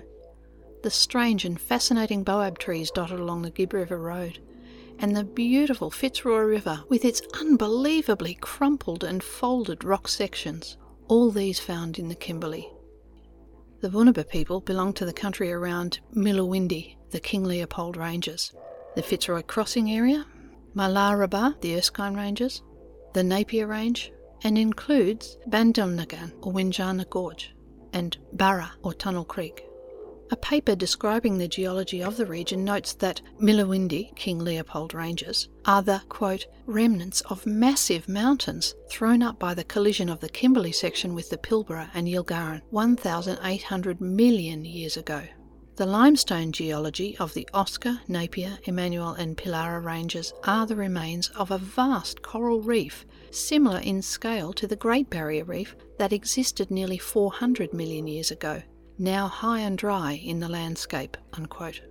the 0.84 0.92
strange 0.92 1.46
and 1.46 1.60
fascinating 1.60 2.24
boab 2.24 2.58
trees 2.58 2.92
dotted 2.92 3.20
along 3.20 3.42
the 3.42 3.50
Gibb 3.50 3.74
River 3.74 3.98
Road, 3.98 4.40
and 5.00 5.16
the 5.16 5.24
beautiful 5.24 5.90
Fitzroy 5.90 6.42
River 6.42 6.84
with 6.90 7.04
its 7.06 7.22
unbelievably 7.40 8.36
crumpled 8.36 9.04
and 9.04 9.24
folded 9.24 9.84
rock 9.84 10.08
sections, 10.08 10.78
all 11.08 11.32
these 11.32 11.60
found 11.60 11.98
in 11.98 12.10
the 12.10 12.16
Kimberley. 12.16 12.70
The 13.80 13.90
Bunuba 13.90 14.30
people 14.30 14.60
belong 14.60 14.94
to 14.94 15.06
the 15.06 15.14
country 15.14 15.52
around 15.52 16.00
Millawindi, 16.14 16.98
the 17.12 17.20
King 17.20 17.44
Leopold 17.44 17.98
Ranges. 17.98 18.54
The 18.96 19.02
Fitzroy 19.02 19.42
Crossing 19.42 19.92
area 19.92 20.26
Malaraba, 20.76 21.60
the 21.62 21.76
Erskine 21.78 22.16
Ranges, 22.16 22.62
the 23.14 23.24
Napier 23.24 23.68
Range, 23.68 24.12
and 24.44 24.58
includes 24.58 25.38
Bandilnagan 25.50 26.34
or 26.42 26.52
Windjana 26.52 27.10
Gorge 27.10 27.56
and 27.94 28.18
Barra 28.34 28.72
or 28.84 28.94
Tunnel 28.94 29.26
Creek. 29.26 29.66
A 30.32 30.36
paper 30.38 30.76
describing 30.76 31.38
the 31.38 31.48
geology 31.48 32.02
of 32.02 32.18
the 32.18 32.26
region 32.26 32.64
notes 32.64 32.94
that 32.94 33.22
Millawindi, 33.40 34.16
King 34.16 34.40
Leopold 34.40 34.94
Ranges, 34.94 35.50
are 35.66 35.82
the, 35.82 36.02
quote, 36.10 36.48
remnants 36.66 37.22
of 37.22 37.46
massive 37.46 38.08
mountains 38.08 38.74
thrown 38.90 39.22
up 39.22 39.38
by 39.38 39.54
the 39.54 39.64
collision 39.64 40.10
of 40.10 40.22
the 40.22 40.30
Kimberley 40.30 40.72
section 40.72 41.14
with 41.14 41.30
the 41.30 41.38
Pilbara 41.38 41.90
and 41.94 42.08
Yilgarn 42.08 42.62
1,800 42.72 44.02
million 44.02 44.66
years 44.66 44.98
ago. 44.98 45.24
The 45.76 45.86
limestone 45.88 46.52
geology 46.52 47.18
of 47.18 47.34
the 47.34 47.50
Oscar, 47.52 48.00
Napier, 48.08 48.60
Emmanuel, 48.66 49.14
and 49.14 49.36
Pillara 49.36 49.84
ranges 49.84 50.32
are 50.44 50.68
the 50.68 50.76
remains 50.76 51.30
of 51.30 51.50
a 51.50 51.58
vast 51.58 52.22
coral 52.22 52.62
reef, 52.62 53.08
similar 53.32 53.80
in 53.80 54.04
scale 54.04 54.54
to 54.54 54.68
the 54.68 54.76
Great 54.76 55.10
Barrier 55.10 55.46
Reef 55.46 55.76
that 55.98 56.14
existed 56.14 56.70
nearly 56.70 57.00
400 57.00 57.74
million 57.74 58.06
years 58.06 58.30
ago, 58.30 58.62
now 59.04 59.28
high 59.28 59.60
and 59.60 59.78
dry 59.78 60.14
in 60.14 60.40
the 60.40 60.50
landscape. 60.50 61.18
Unquote. 61.34 61.82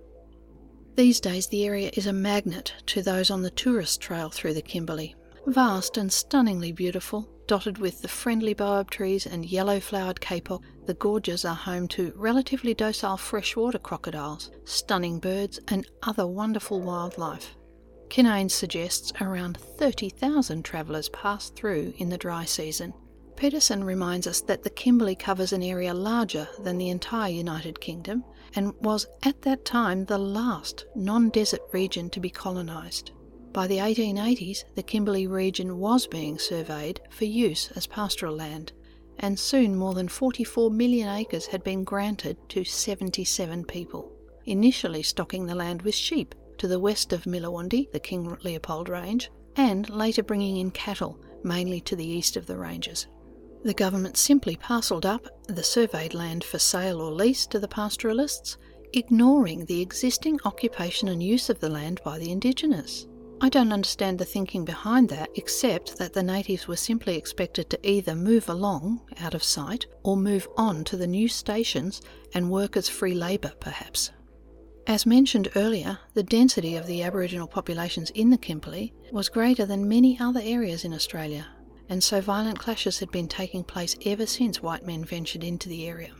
These 0.95 1.19
days, 1.19 1.47
the 1.47 1.65
area 1.65 1.91
is 1.93 2.07
a 2.07 2.13
magnet 2.13 2.73
to 2.87 3.01
those 3.01 3.31
on 3.31 3.41
the 3.41 3.51
tourist 3.51 4.01
trail 4.01 4.29
through 4.29 4.53
the 4.55 4.61
Kimberley. 4.61 5.15
Vast 5.47 5.97
and 5.97 6.11
stunningly 6.11 6.71
beautiful, 6.71 7.29
Dotted 7.45 7.77
with 7.77 8.01
the 8.01 8.07
friendly 8.07 8.53
baobab 8.53 8.89
trees 8.89 9.25
and 9.25 9.45
yellow 9.45 9.79
flowered 9.81 10.21
kapok, 10.21 10.63
the 10.85 10.93
gorges 10.93 11.43
are 11.43 11.55
home 11.55 11.89
to 11.89 12.13
relatively 12.15 12.73
docile 12.73 13.17
freshwater 13.17 13.79
crocodiles, 13.79 14.49
stunning 14.63 15.19
birds, 15.19 15.59
and 15.67 15.85
other 16.03 16.25
wonderful 16.25 16.79
wildlife. 16.79 17.55
Kinane 18.07 18.49
suggests 18.49 19.11
around 19.19 19.57
30,000 19.57 20.63
travellers 20.63 21.09
pass 21.09 21.49
through 21.49 21.93
in 21.97 22.07
the 22.09 22.17
dry 22.17 22.45
season. 22.45 22.93
Pedersen 23.35 23.83
reminds 23.83 24.27
us 24.27 24.41
that 24.41 24.63
the 24.63 24.69
Kimberley 24.69 25.15
covers 25.15 25.51
an 25.51 25.63
area 25.63 25.93
larger 25.93 26.47
than 26.59 26.77
the 26.77 26.89
entire 26.89 27.31
United 27.31 27.79
Kingdom 27.79 28.23
and 28.55 28.73
was 28.79 29.07
at 29.23 29.41
that 29.41 29.65
time 29.65 30.05
the 30.05 30.17
last 30.17 30.85
non 30.95 31.29
desert 31.29 31.61
region 31.71 32.09
to 32.11 32.19
be 32.19 32.29
colonised. 32.29 33.11
By 33.51 33.67
the 33.67 33.77
1880s, 33.77 34.63
the 34.75 34.83
Kimberley 34.83 35.27
region 35.27 35.77
was 35.77 36.07
being 36.07 36.39
surveyed 36.39 37.01
for 37.09 37.25
use 37.25 37.69
as 37.75 37.85
pastoral 37.85 38.35
land, 38.35 38.71
and 39.19 39.37
soon 39.37 39.75
more 39.75 39.93
than 39.93 40.07
44 40.07 40.71
million 40.71 41.07
acres 41.07 41.47
had 41.47 41.63
been 41.63 41.83
granted 41.83 42.37
to 42.49 42.63
77 42.63 43.65
people, 43.65 44.11
initially 44.45 45.03
stocking 45.03 45.45
the 45.45 45.55
land 45.55 45.81
with 45.83 45.95
sheep 45.95 46.33
to 46.57 46.67
the 46.67 46.79
west 46.79 47.13
of 47.13 47.25
Millawindi, 47.25 47.91
the 47.91 47.99
King 47.99 48.37
Leopold 48.43 48.89
Range, 48.89 49.29
and 49.55 49.89
later 49.89 50.23
bringing 50.23 50.57
in 50.57 50.71
cattle, 50.71 51.19
mainly 51.43 51.81
to 51.81 51.95
the 51.95 52.07
east 52.07 52.37
of 52.37 52.47
the 52.47 52.57
ranges. 52.57 53.07
The 53.63 53.73
government 53.73 54.17
simply 54.17 54.57
parcelled 54.57 55.05
up 55.05 55.25
the 55.47 55.63
surveyed 55.63 56.13
land 56.13 56.43
for 56.43 56.59
sale 56.59 56.99
or 56.99 57.11
lease 57.11 57.45
to 57.47 57.59
the 57.59 57.67
pastoralists, 57.67 58.57
ignoring 58.91 59.65
the 59.65 59.81
existing 59.81 60.39
occupation 60.43 61.07
and 61.07 61.23
use 61.23 61.49
of 61.49 61.59
the 61.59 61.69
land 61.69 62.01
by 62.03 62.19
the 62.19 62.29
indigenous. 62.29 63.07
I 63.39 63.47
don't 63.49 63.71
understand 63.71 64.19
the 64.19 64.25
thinking 64.25 64.65
behind 64.65 65.07
that, 65.09 65.29
except 65.35 65.97
that 65.97 66.13
the 66.13 66.23
natives 66.23 66.67
were 66.67 66.75
simply 66.75 67.15
expected 67.15 67.69
to 67.69 67.89
either 67.89 68.15
move 68.15 68.49
along, 68.49 69.01
out 69.21 69.33
of 69.33 69.43
sight, 69.43 69.85
or 70.03 70.17
move 70.17 70.47
on 70.57 70.83
to 70.85 70.97
the 70.97 71.07
new 71.07 71.29
stations 71.29 72.01
and 72.33 72.51
work 72.51 72.75
as 72.75 72.89
free 72.89 73.15
labour, 73.15 73.53
perhaps. 73.59 74.11
As 74.87 75.05
mentioned 75.05 75.47
earlier, 75.55 75.99
the 76.13 76.23
density 76.23 76.75
of 76.75 76.85
the 76.85 77.03
Aboriginal 77.03 77.47
populations 77.47 78.09
in 78.11 78.29
the 78.29 78.37
Kimberley 78.37 78.93
was 79.11 79.29
greater 79.29 79.65
than 79.65 79.87
many 79.87 80.19
other 80.19 80.41
areas 80.43 80.83
in 80.83 80.93
Australia, 80.93 81.47
and 81.93 82.03
so 82.03 82.19
violent 82.19 82.57
clashes 82.57 82.97
had 82.97 83.11
been 83.11 83.27
taking 83.27 83.63
place 83.63 83.95
ever 84.03 84.25
since 84.25 84.63
white 84.63 84.83
men 84.83 85.05
ventured 85.05 85.43
into 85.43 85.69
the 85.69 85.85
area. 85.85 86.11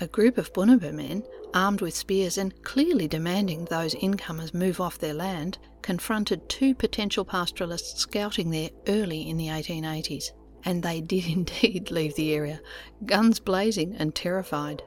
A 0.00 0.06
group 0.06 0.36
of 0.36 0.52
Bunuba 0.52 0.92
men, 0.92 1.22
armed 1.54 1.80
with 1.80 1.96
spears 1.96 2.36
and 2.36 2.62
clearly 2.62 3.08
demanding 3.08 3.64
those 3.64 3.94
incomers 3.94 4.52
move 4.52 4.82
off 4.82 4.98
their 4.98 5.14
land, 5.14 5.56
confronted 5.80 6.46
two 6.50 6.74
potential 6.74 7.24
pastoralists 7.24 7.98
scouting 7.98 8.50
there 8.50 8.68
early 8.86 9.26
in 9.26 9.38
the 9.38 9.46
1880s. 9.46 10.26
And 10.66 10.82
they 10.82 11.00
did 11.00 11.24
indeed 11.30 11.90
leave 11.90 12.14
the 12.16 12.34
area, 12.34 12.60
guns 13.06 13.40
blazing 13.40 13.96
and 13.96 14.14
terrified. 14.14 14.82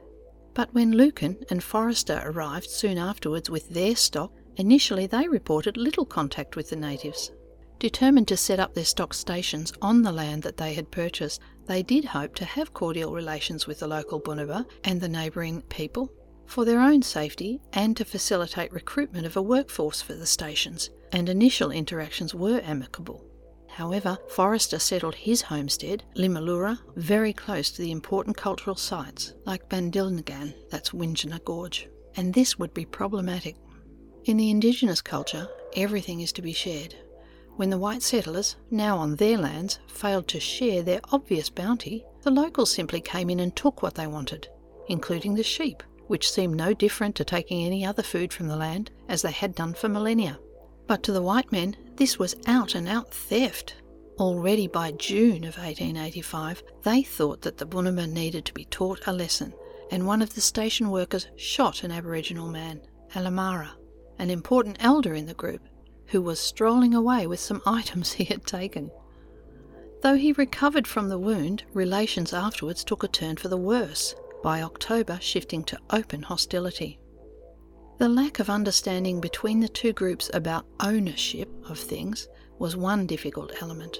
But 0.54 0.72
when 0.72 0.92
Lucan 0.92 1.38
and 1.50 1.64
Forrester 1.64 2.22
arrived 2.24 2.70
soon 2.70 2.96
afterwards 2.96 3.50
with 3.50 3.70
their 3.70 3.96
stock, 3.96 4.30
initially 4.54 5.08
they 5.08 5.26
reported 5.26 5.76
little 5.76 6.06
contact 6.06 6.54
with 6.54 6.70
the 6.70 6.76
natives. 6.76 7.32
Determined 7.78 8.26
to 8.28 8.36
set 8.36 8.58
up 8.58 8.74
their 8.74 8.84
stock 8.84 9.14
stations 9.14 9.72
on 9.80 10.02
the 10.02 10.10
land 10.10 10.42
that 10.42 10.56
they 10.56 10.74
had 10.74 10.90
purchased, 10.90 11.40
they 11.66 11.82
did 11.82 12.06
hope 12.06 12.34
to 12.36 12.44
have 12.44 12.74
cordial 12.74 13.12
relations 13.12 13.66
with 13.66 13.78
the 13.78 13.86
local 13.86 14.20
Bunuba 14.20 14.66
and 14.82 15.00
the 15.00 15.08
neighbouring 15.08 15.62
people 15.62 16.12
for 16.44 16.64
their 16.64 16.80
own 16.80 17.02
safety 17.02 17.60
and 17.74 17.96
to 17.96 18.04
facilitate 18.04 18.72
recruitment 18.72 19.26
of 19.26 19.36
a 19.36 19.42
workforce 19.42 20.02
for 20.02 20.14
the 20.14 20.26
stations, 20.26 20.90
and 21.12 21.28
initial 21.28 21.70
interactions 21.70 22.34
were 22.34 22.60
amicable. 22.64 23.24
However, 23.68 24.18
Forrester 24.28 24.80
settled 24.80 25.14
his 25.14 25.42
homestead, 25.42 26.02
Limulura, 26.16 26.80
very 26.96 27.32
close 27.32 27.70
to 27.70 27.82
the 27.82 27.92
important 27.92 28.36
cultural 28.36 28.74
sites 28.74 29.34
like 29.44 29.68
Bandilnagan, 29.68 30.52
that's 30.68 30.90
Windjana 30.90 31.44
Gorge, 31.44 31.88
and 32.16 32.34
this 32.34 32.58
would 32.58 32.74
be 32.74 32.86
problematic. 32.86 33.54
In 34.24 34.36
the 34.36 34.50
indigenous 34.50 35.00
culture, 35.00 35.46
everything 35.76 36.22
is 36.22 36.32
to 36.32 36.42
be 36.42 36.52
shared, 36.52 36.96
When 37.58 37.70
the 37.70 37.76
white 37.78 38.04
settlers, 38.04 38.54
now 38.70 38.98
on 38.98 39.16
their 39.16 39.36
lands, 39.36 39.80
failed 39.88 40.28
to 40.28 40.38
share 40.38 40.80
their 40.80 41.00
obvious 41.10 41.50
bounty, 41.50 42.04
the 42.22 42.30
locals 42.30 42.70
simply 42.70 43.00
came 43.00 43.28
in 43.28 43.40
and 43.40 43.56
took 43.56 43.82
what 43.82 43.96
they 43.96 44.06
wanted, 44.06 44.46
including 44.86 45.34
the 45.34 45.42
sheep, 45.42 45.82
which 46.06 46.30
seemed 46.30 46.54
no 46.54 46.72
different 46.72 47.16
to 47.16 47.24
taking 47.24 47.66
any 47.66 47.84
other 47.84 48.04
food 48.04 48.32
from 48.32 48.46
the 48.46 48.54
land, 48.54 48.92
as 49.08 49.22
they 49.22 49.32
had 49.32 49.56
done 49.56 49.74
for 49.74 49.88
millennia. 49.88 50.38
But 50.86 51.02
to 51.02 51.12
the 51.12 51.20
white 51.20 51.50
men, 51.50 51.76
this 51.96 52.16
was 52.16 52.36
out 52.46 52.76
and 52.76 52.86
out 52.86 53.12
theft. 53.12 53.74
Already 54.20 54.68
by 54.68 54.92
June 54.92 55.42
of 55.42 55.58
1885, 55.58 56.62
they 56.84 57.02
thought 57.02 57.42
that 57.42 57.58
the 57.58 57.66
Bunuba 57.66 58.06
needed 58.06 58.44
to 58.44 58.54
be 58.54 58.66
taught 58.66 59.08
a 59.08 59.12
lesson, 59.12 59.52
and 59.90 60.06
one 60.06 60.22
of 60.22 60.36
the 60.36 60.40
station 60.40 60.90
workers 60.90 61.26
shot 61.34 61.82
an 61.82 61.90
Aboriginal 61.90 62.46
man, 62.46 62.82
Ellemarra, 63.16 63.70
an 64.20 64.30
important 64.30 64.76
elder 64.78 65.14
in 65.14 65.26
the 65.26 65.34
group, 65.34 65.62
who 66.08 66.22
was 66.22 66.40
strolling 66.40 66.94
away 66.94 67.26
with 67.26 67.40
some 67.40 67.62
items 67.66 68.12
he 68.14 68.24
had 68.24 68.46
taken. 68.46 68.90
Though 70.02 70.16
he 70.16 70.32
recovered 70.32 70.86
from 70.86 71.08
the 71.08 71.18
wound, 71.18 71.64
relations 71.72 72.32
afterwards 72.32 72.84
took 72.84 73.02
a 73.02 73.08
turn 73.08 73.36
for 73.36 73.48
the 73.48 73.56
worse, 73.56 74.14
by 74.42 74.62
October 74.62 75.18
shifting 75.20 75.64
to 75.64 75.78
open 75.90 76.22
hostility. 76.22 77.00
The 77.98 78.08
lack 78.08 78.38
of 78.38 78.48
understanding 78.48 79.20
between 79.20 79.58
the 79.58 79.68
two 79.68 79.92
groups 79.92 80.30
about 80.32 80.66
ownership 80.78 81.48
of 81.68 81.78
things 81.78 82.28
was 82.58 82.76
one 82.76 83.06
difficult 83.06 83.52
element. 83.60 83.98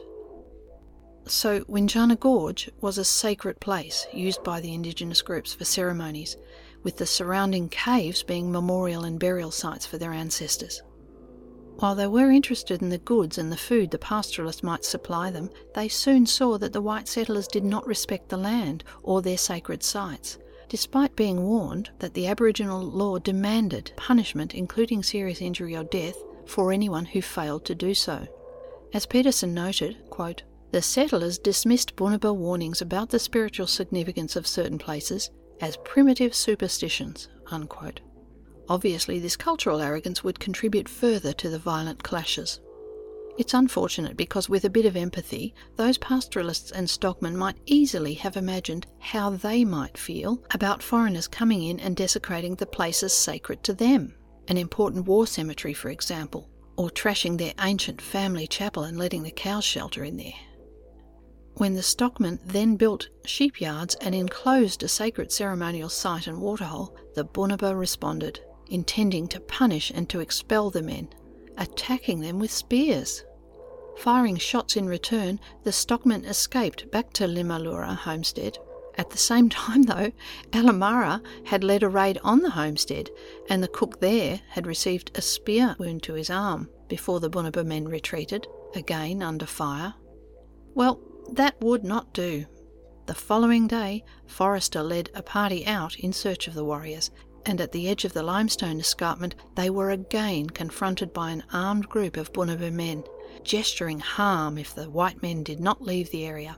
So, 1.27 1.61
Windjana 1.65 2.19
Gorge 2.19 2.71
was 2.81 2.97
a 2.97 3.05
sacred 3.05 3.61
place 3.61 4.07
used 4.15 4.43
by 4.45 4.61
the 4.61 4.73
Indigenous 4.73 5.21
groups 5.21 5.53
for 5.53 5.65
ceremonies, 5.65 6.37
with 6.83 6.97
the 6.97 7.07
surrounding 7.07 7.69
caves 7.69 8.23
being 8.23 8.51
memorial 8.51 9.05
and 9.05 9.19
burial 9.19 9.51
sites 9.51 9.85
for 9.85 9.99
their 9.99 10.13
ancestors. 10.13 10.81
While 11.79 11.95
they 11.95 12.09
were 12.09 12.33
interested 12.33 12.83
in 12.83 12.89
the 12.89 12.99
goods 12.99 13.39
and 13.39 13.53
the 13.53 13.57
food 13.57 13.93
the 13.93 13.99
pastoralists 13.99 14.65
might 14.65 14.85
supply 14.85 15.31
them, 15.31 15.49
they 15.75 15.87
soon 15.87 16.27
saw 16.27 16.59
that 16.59 16.73
the 16.73 16.83
white 16.83 17.07
settlers 17.07 17.47
did 17.47 17.65
not 17.65 17.87
respect 17.87 18.29
the 18.29 18.37
land 18.37 18.83
or 19.05 19.23
their 19.23 19.39
sacred 19.39 19.85
sites, 19.85 20.39
despite 20.69 21.15
being 21.15 21.45
warned 21.45 21.91
that 22.01 22.15
the 22.15 22.27
Aboriginal 22.27 22.83
law 22.83 23.19
demanded 23.19 23.93
punishment, 23.97 24.55
including 24.55 25.05
serious 25.05 25.41
injury 25.41 25.77
or 25.77 25.85
death, 25.85 26.17
for 26.47 26.73
anyone 26.73 27.05
who 27.05 27.23
failed 27.23 27.65
to 27.67 27.77
do 27.77 27.95
so. 27.95 28.27
As 28.93 29.07
Pedersen 29.07 29.55
noted, 29.55 29.99
quote, 30.11 30.43
the 30.73 30.83
settlers 30.83 31.39
dismissed 31.39 31.95
Bunuba 31.95 32.35
warnings 32.35 32.83
about 32.83 33.11
the 33.11 33.21
spiritual 33.21 33.69
significance 33.69 34.35
of 34.35 34.49
certain 34.49 34.79
places 34.79 35.31
as 35.61 35.79
primitive 35.85 36.35
superstitions. 36.35 37.29
Unquote. 37.51 38.01
Obviously, 38.69 39.19
this 39.19 39.37
cultural 39.37 39.81
arrogance 39.81 40.23
would 40.23 40.39
contribute 40.39 40.89
further 40.89 41.33
to 41.33 41.49
the 41.49 41.59
violent 41.59 42.03
clashes. 42.03 42.61
It's 43.39 43.55
unfortunate 43.55 44.17
because, 44.17 44.49
with 44.49 44.65
a 44.65 44.71
bit 44.71 44.85
of 44.85 44.97
empathy, 44.97 45.55
those 45.77 45.97
pastoralists 45.97 46.73
and 46.73 46.91
stockmen 46.91 47.37
might 47.37 47.57
easily 47.67 48.15
have 48.15 48.37
imagined 48.37 48.87
how 48.99 49.31
they 49.31 49.65
might 49.65 49.97
feel 49.97 50.43
about 50.53 50.83
foreigners 50.83 51.29
coming 51.29 51.63
in 51.63 51.79
and 51.81 51.97
desecrating 51.97 52.57
the 52.57 52.67
places 52.67 53.13
sacred 53.13 53.63
to 53.63 53.73
them. 53.73 54.15
An 54.49 54.57
important 54.57 55.07
war 55.07 55.27
cemetery, 55.27 55.73
for 55.73 55.89
example, 55.89 56.51
or 56.77 56.91
trashing 56.91 57.39
their 57.39 57.55
ancient 57.61 58.03
family 58.03 58.47
chapel 58.47 58.83
and 58.83 58.99
letting 58.99 59.23
the 59.23 59.31
cows 59.31 59.65
shelter 59.65 60.05
in 60.05 60.17
there. 60.17 60.35
When 61.55 61.75
the 61.75 61.83
stockmen 61.83 62.41
then 62.45 62.77
built 62.77 63.09
sheep 63.25 63.61
yards 63.61 63.95
and 63.97 64.15
enclosed 64.15 64.83
a 64.83 64.89
sacred 64.89 65.33
ceremonial 65.33 65.89
site 65.89 66.27
and 66.27 66.41
waterhole, 66.41 66.97
the 67.15 67.25
Bunuba 67.25 67.79
responded 67.79 68.41
intending 68.71 69.29
to 69.29 69.41
punish 69.41 69.91
and 69.91 70.09
to 70.09 70.21
expel 70.21 70.71
the 70.71 70.83
men, 70.83 71.09
attacking 71.57 72.21
them 72.21 72.39
with 72.39 72.51
spears. 72.51 73.25
Firing 73.99 74.37
shots 74.37 74.77
in 74.77 74.87
return, 74.87 75.41
the 75.65 75.73
stockmen 75.73 76.25
escaped 76.25 76.91
back 76.91 77.13
to 77.15 77.27
Limalura 77.27 77.97
homestead. 77.97 78.59
At 78.97 79.11
the 79.11 79.19
same 79.19 79.49
time, 79.49 79.85
though, 79.85 80.13
Ellemarra 80.53 81.21
had 81.45 81.65
led 81.65 81.83
a 81.83 81.89
raid 81.89 82.19
on 82.23 82.41
the 82.41 82.51
homestead, 82.51 83.11
and 83.49 83.63
the 83.63 83.69
cook 83.69 84.01
there 84.01 84.41
had 84.51 84.67
received 84.67 85.11
a 85.15 85.23
spear 85.23 85.75
wound 85.79 86.03
to 86.05 86.15
his 86.15 86.31
arm 86.31 86.69
before 86.89 87.21
the 87.21 87.31
Bunuba 87.31 87.65
men 87.65 87.87
retreated, 87.87 88.47
again 88.75 89.23
under 89.23 89.47
fire. 89.47 89.95
Well, 90.75 91.01
that 91.33 91.61
would 91.61 91.85
not 91.85 92.13
do. 92.13 92.47
The 93.07 93.15
following 93.15 93.67
day, 93.67 94.05
Forrester 94.27 94.83
led 94.83 95.11
a 95.15 95.23
party 95.23 95.67
out 95.67 95.99
in 95.99 96.13
search 96.13 96.47
of 96.47 96.55
the 96.55 96.65
warriors, 96.65 97.11
and 97.47 97.61
at 97.61 97.73
the 97.73 97.89
edge 97.89 98.05
of 98.05 98.13
the 98.13 98.23
limestone 98.23 98.81
escarpment 98.81 99.35
they 99.55 99.71
were 99.71 99.91
again 99.91 100.49
confronted 100.49 101.13
by 101.13 101.31
an 101.31 101.45
armed 101.53 101.89
group 101.89 102.17
of 102.17 102.33
Bunuba 102.33 102.71
men, 102.73 103.05
gesturing 103.45 104.01
harm 104.01 104.59
if 104.59 104.75
the 104.75 104.91
white 104.91 105.23
men 105.23 105.43
did 105.43 105.61
not 105.61 105.83
leave 105.83 106.11
the 106.11 106.25
area. 106.25 106.57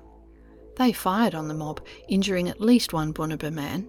They 0.77 0.93
fired 0.93 1.35
on 1.35 1.49
the 1.49 1.55
mob, 1.55 1.81
injuring 2.09 2.49
at 2.49 2.61
least 2.61 2.93
one 2.93 3.13
Bunuba 3.13 3.53
man. 3.53 3.87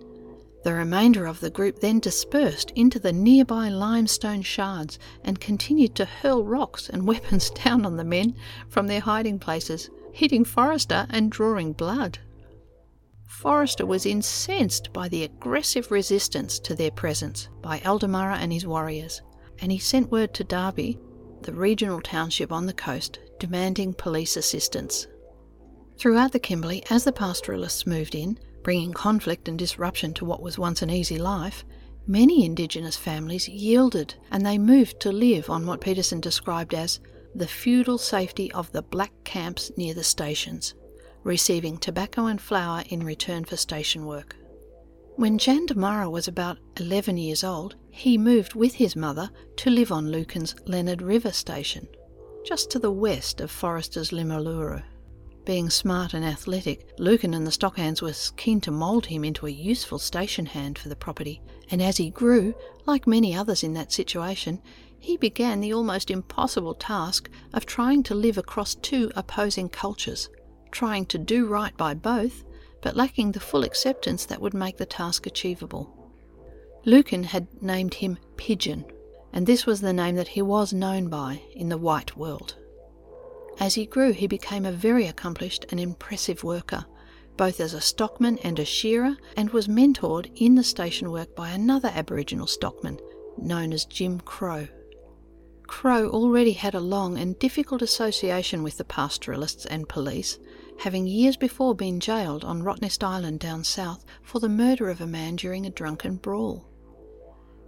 The 0.63 0.73
remainder 0.73 1.25
of 1.25 1.39
the 1.39 1.49
group 1.49 1.79
then 1.79 1.99
dispersed 1.99 2.71
into 2.75 2.99
the 2.99 3.13
nearby 3.13 3.69
limestone 3.69 4.43
shards 4.43 4.99
and 5.23 5.39
continued 5.39 5.95
to 5.95 6.05
hurl 6.05 6.43
rocks 6.43 6.89
and 6.89 7.07
weapons 7.07 7.49
down 7.49 7.85
on 7.85 7.97
the 7.97 8.03
men 8.03 8.35
from 8.69 8.87
their 8.87 8.99
hiding 8.99 9.39
places, 9.39 9.89
hitting 10.11 10.45
Forrester 10.45 11.07
and 11.09 11.31
drawing 11.31 11.73
blood. 11.73 12.19
Forrester 13.31 13.85
was 13.85 14.05
incensed 14.05 14.91
by 14.91 15.07
the 15.07 15.23
aggressive 15.23 15.89
resistance 15.89 16.59
to 16.59 16.75
their 16.75 16.91
presence 16.91 17.47
by 17.61 17.79
Ellemarra 17.79 18.35
and 18.35 18.51
his 18.51 18.67
warriors, 18.67 19.21
and 19.59 19.71
he 19.71 19.79
sent 19.79 20.11
word 20.11 20.33
to 20.33 20.43
Derby, 20.43 20.99
the 21.41 21.53
regional 21.53 22.01
township 22.01 22.51
on 22.51 22.65
the 22.65 22.73
coast, 22.73 23.19
demanding 23.39 23.93
police 23.93 24.35
assistance. 24.35 25.07
Throughout 25.97 26.33
the 26.33 26.39
Kimberley, 26.39 26.83
as 26.89 27.05
the 27.05 27.13
pastoralists 27.13 27.87
moved 27.87 28.15
in, 28.15 28.37
bringing 28.63 28.91
conflict 28.93 29.47
and 29.47 29.57
disruption 29.57 30.13
to 30.15 30.25
what 30.25 30.43
was 30.43 30.59
once 30.59 30.81
an 30.81 30.91
easy 30.91 31.17
life, 31.17 31.63
many 32.05 32.45
Indigenous 32.45 32.97
families 32.97 33.47
yielded 33.47 34.13
and 34.29 34.45
they 34.45 34.57
moved 34.57 34.99
to 34.99 35.11
live 35.11 35.49
on 35.49 35.65
what 35.65 35.81
Pedersen 35.81 36.19
described 36.19 36.73
as 36.73 36.99
the 37.33 37.47
feudal 37.47 37.97
safety 37.97 38.51
of 38.51 38.71
the 38.73 38.83
black 38.83 39.13
camps 39.23 39.71
near 39.77 39.93
the 39.93 40.03
stations 40.03 40.75
receiving 41.23 41.77
tobacco 41.77 42.25
and 42.25 42.41
flour 42.41 42.83
in 42.89 43.03
return 43.03 43.45
for 43.45 43.57
station 43.57 44.05
work. 44.05 44.35
When 45.15 45.37
Jandamarra 45.37 46.09
was 46.09 46.27
about 46.27 46.57
11 46.77 47.17
years 47.17 47.43
old, 47.43 47.75
he 47.89 48.17
moved 48.17 48.55
with 48.55 48.75
his 48.75 48.95
mother 48.95 49.29
to 49.57 49.69
live 49.69 49.91
on 49.91 50.09
Lucan's 50.09 50.55
Lennard 50.65 51.01
River 51.01 51.31
station, 51.31 51.87
just 52.45 52.71
to 52.71 52.79
the 52.79 52.91
west 52.91 53.41
of 53.41 53.51
Forrester's 53.51 54.11
Limaluru. 54.11 54.81
Being 55.45 55.69
smart 55.69 56.13
and 56.13 56.23
athletic, 56.23 56.89
Lucan 56.97 57.33
and 57.33 57.45
the 57.45 57.51
Stockhands 57.51 58.01
were 58.01 58.13
keen 58.37 58.61
to 58.61 58.71
mould 58.71 59.07
him 59.07 59.23
into 59.23 59.47
a 59.47 59.51
useful 59.51 59.99
station 59.99 60.45
hand 60.45 60.79
for 60.79 60.87
the 60.87 60.95
property, 60.95 61.41
and 61.69 61.81
as 61.81 61.97
he 61.97 62.09
grew, 62.09 62.53
like 62.85 63.05
many 63.05 63.35
others 63.35 63.63
in 63.63 63.73
that 63.73 63.91
situation, 63.91 64.61
he 64.97 65.17
began 65.17 65.59
the 65.59 65.73
almost 65.73 66.09
impossible 66.09 66.75
task 66.75 67.29
of 67.53 67.65
trying 67.65 68.03
to 68.03 68.15
live 68.15 68.37
across 68.37 68.75
two 68.75 69.11
opposing 69.15 69.67
cultures 69.67 70.29
trying 70.71 71.05
to 71.07 71.17
do 71.17 71.45
right 71.45 71.75
by 71.77 71.93
both, 71.93 72.43
but 72.81 72.95
lacking 72.95 73.31
the 73.31 73.39
full 73.39 73.63
acceptance 73.63 74.25
that 74.25 74.41
would 74.41 74.53
make 74.53 74.77
the 74.77 74.85
task 74.85 75.27
achievable. 75.27 75.97
Lucan 76.85 77.23
had 77.23 77.47
named 77.61 77.95
him 77.95 78.17
Pigeon, 78.37 78.85
and 79.33 79.45
this 79.45 79.65
was 79.65 79.81
the 79.81 79.93
name 79.93 80.15
that 80.15 80.29
he 80.29 80.41
was 80.41 80.73
known 80.73 81.07
by 81.07 81.41
in 81.53 81.69
the 81.69 81.77
white 81.77 82.17
world. 82.17 82.55
As 83.59 83.75
he 83.75 83.85
grew, 83.85 84.11
he 84.13 84.27
became 84.27 84.65
a 84.65 84.71
very 84.71 85.05
accomplished 85.05 85.65
and 85.69 85.79
impressive 85.79 86.43
worker, 86.43 86.85
both 87.37 87.59
as 87.59 87.73
a 87.73 87.81
stockman 87.81 88.39
and 88.39 88.57
a 88.57 88.65
shearer, 88.65 89.17
and 89.37 89.49
was 89.51 89.67
mentored 89.67 90.31
in 90.35 90.55
the 90.55 90.63
station 90.63 91.11
work 91.11 91.35
by 91.35 91.51
another 91.51 91.91
Aboriginal 91.93 92.47
stockman 92.47 92.99
known 93.37 93.73
as 93.73 93.85
Jim 93.85 94.19
Crow. 94.19 94.67
Crow 95.67 96.09
already 96.09 96.53
had 96.53 96.75
a 96.75 96.79
long 96.79 97.17
and 97.17 97.39
difficult 97.39 97.81
association 97.81 98.61
with 98.63 98.77
the 98.77 98.83
pastoralists 98.83 99.65
and 99.65 99.87
police, 99.87 100.37
having 100.81 101.05
years 101.05 101.37
before 101.37 101.75
been 101.75 101.99
jailed 101.99 102.43
on 102.43 102.63
Rottnest 102.63 103.03
Island 103.03 103.39
down 103.39 103.63
south 103.63 104.03
for 104.23 104.39
the 104.39 104.49
murder 104.49 104.89
of 104.89 104.99
a 104.99 105.05
man 105.05 105.35
during 105.35 105.67
a 105.67 105.69
drunken 105.69 106.15
brawl. 106.15 106.67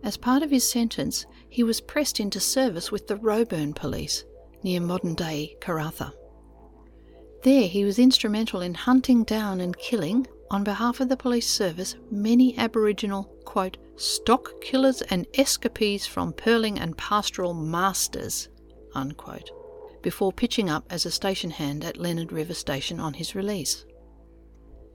As 0.01 0.17
part 0.17 0.41
of 0.41 0.49
his 0.49 0.67
sentence, 0.67 1.27
he 1.47 1.63
was 1.63 1.79
pressed 1.79 2.19
into 2.19 2.39
service 2.39 2.91
with 2.91 3.05
the 3.05 3.17
Roebourne 3.17 3.73
police 3.73 4.23
near 4.63 4.81
modern 4.81 5.13
day 5.13 5.55
Karratha. 5.61 6.11
There, 7.43 7.67
he 7.67 7.85
was 7.85 7.99
instrumental 7.99 8.61
in 8.61 8.73
hunting 8.73 9.23
down 9.25 9.61
and 9.61 9.77
killing, 9.77 10.25
on 10.49 10.63
behalf 10.63 10.99
of 10.99 11.07
the 11.07 11.17
police 11.17 11.47
service, 11.47 11.95
many 12.09 12.57
Aboriginal, 12.57 13.25
quote, 13.45 13.77
stock 13.95 14.59
killers 14.59 15.03
and 15.03 15.27
escapees 15.37 16.07
from 16.07 16.33
pearling 16.33 16.79
and 16.79 16.97
pastoral 16.97 17.53
masters, 17.53 18.49
unquote 18.95 19.51
before 20.03 20.31
pitching 20.31 20.69
up 20.69 20.85
as 20.91 21.05
a 21.05 21.11
station 21.11 21.49
hand 21.49 21.83
at 21.83 21.97
Lennard 21.97 22.31
River 22.31 22.53
Station 22.53 22.99
on 22.99 23.15
his 23.15 23.33
release. 23.33 23.85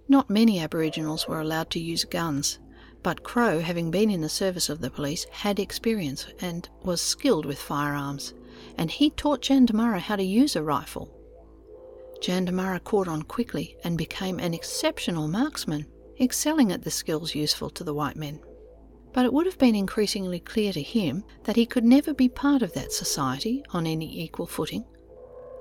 Not 0.06 0.30
many 0.30 0.60
Aboriginals 0.60 1.26
were 1.26 1.40
allowed 1.40 1.70
to 1.70 1.80
use 1.80 2.04
guns, 2.04 2.60
but 3.02 3.22
Crow, 3.22 3.60
having 3.60 3.90
been 3.90 4.10
in 4.10 4.20
the 4.20 4.28
service 4.28 4.68
of 4.68 4.80
the 4.80 4.90
police, 4.90 5.26
had 5.30 5.58
experience 5.58 6.26
and 6.40 6.68
was 6.82 7.00
skilled 7.00 7.46
with 7.46 7.58
firearms, 7.58 8.34
and 8.76 8.90
he 8.90 9.10
taught 9.10 9.42
Jandamarra 9.42 10.00
how 10.00 10.16
to 10.16 10.22
use 10.22 10.56
a 10.56 10.62
rifle. 10.62 11.14
Jandamarra 12.20 12.82
caught 12.82 13.08
on 13.08 13.22
quickly 13.22 13.76
and 13.84 13.96
became 13.96 14.38
an 14.38 14.54
exceptional 14.54 15.28
marksman, 15.28 15.86
excelling 16.20 16.72
at 16.72 16.82
the 16.82 16.90
skills 16.90 17.34
useful 17.34 17.70
to 17.70 17.84
the 17.84 17.94
white 17.94 18.16
men. 18.16 18.40
But 19.12 19.24
it 19.24 19.32
would 19.32 19.46
have 19.46 19.58
been 19.58 19.74
increasingly 19.74 20.40
clear 20.40 20.72
to 20.72 20.82
him 20.82 21.24
that 21.44 21.56
he 21.56 21.66
could 21.66 21.84
never 21.84 22.12
be 22.12 22.28
part 22.28 22.62
of 22.62 22.72
that 22.74 22.92
society 22.92 23.62
on 23.70 23.86
any 23.86 24.22
equal 24.22 24.46
footing. 24.46 24.84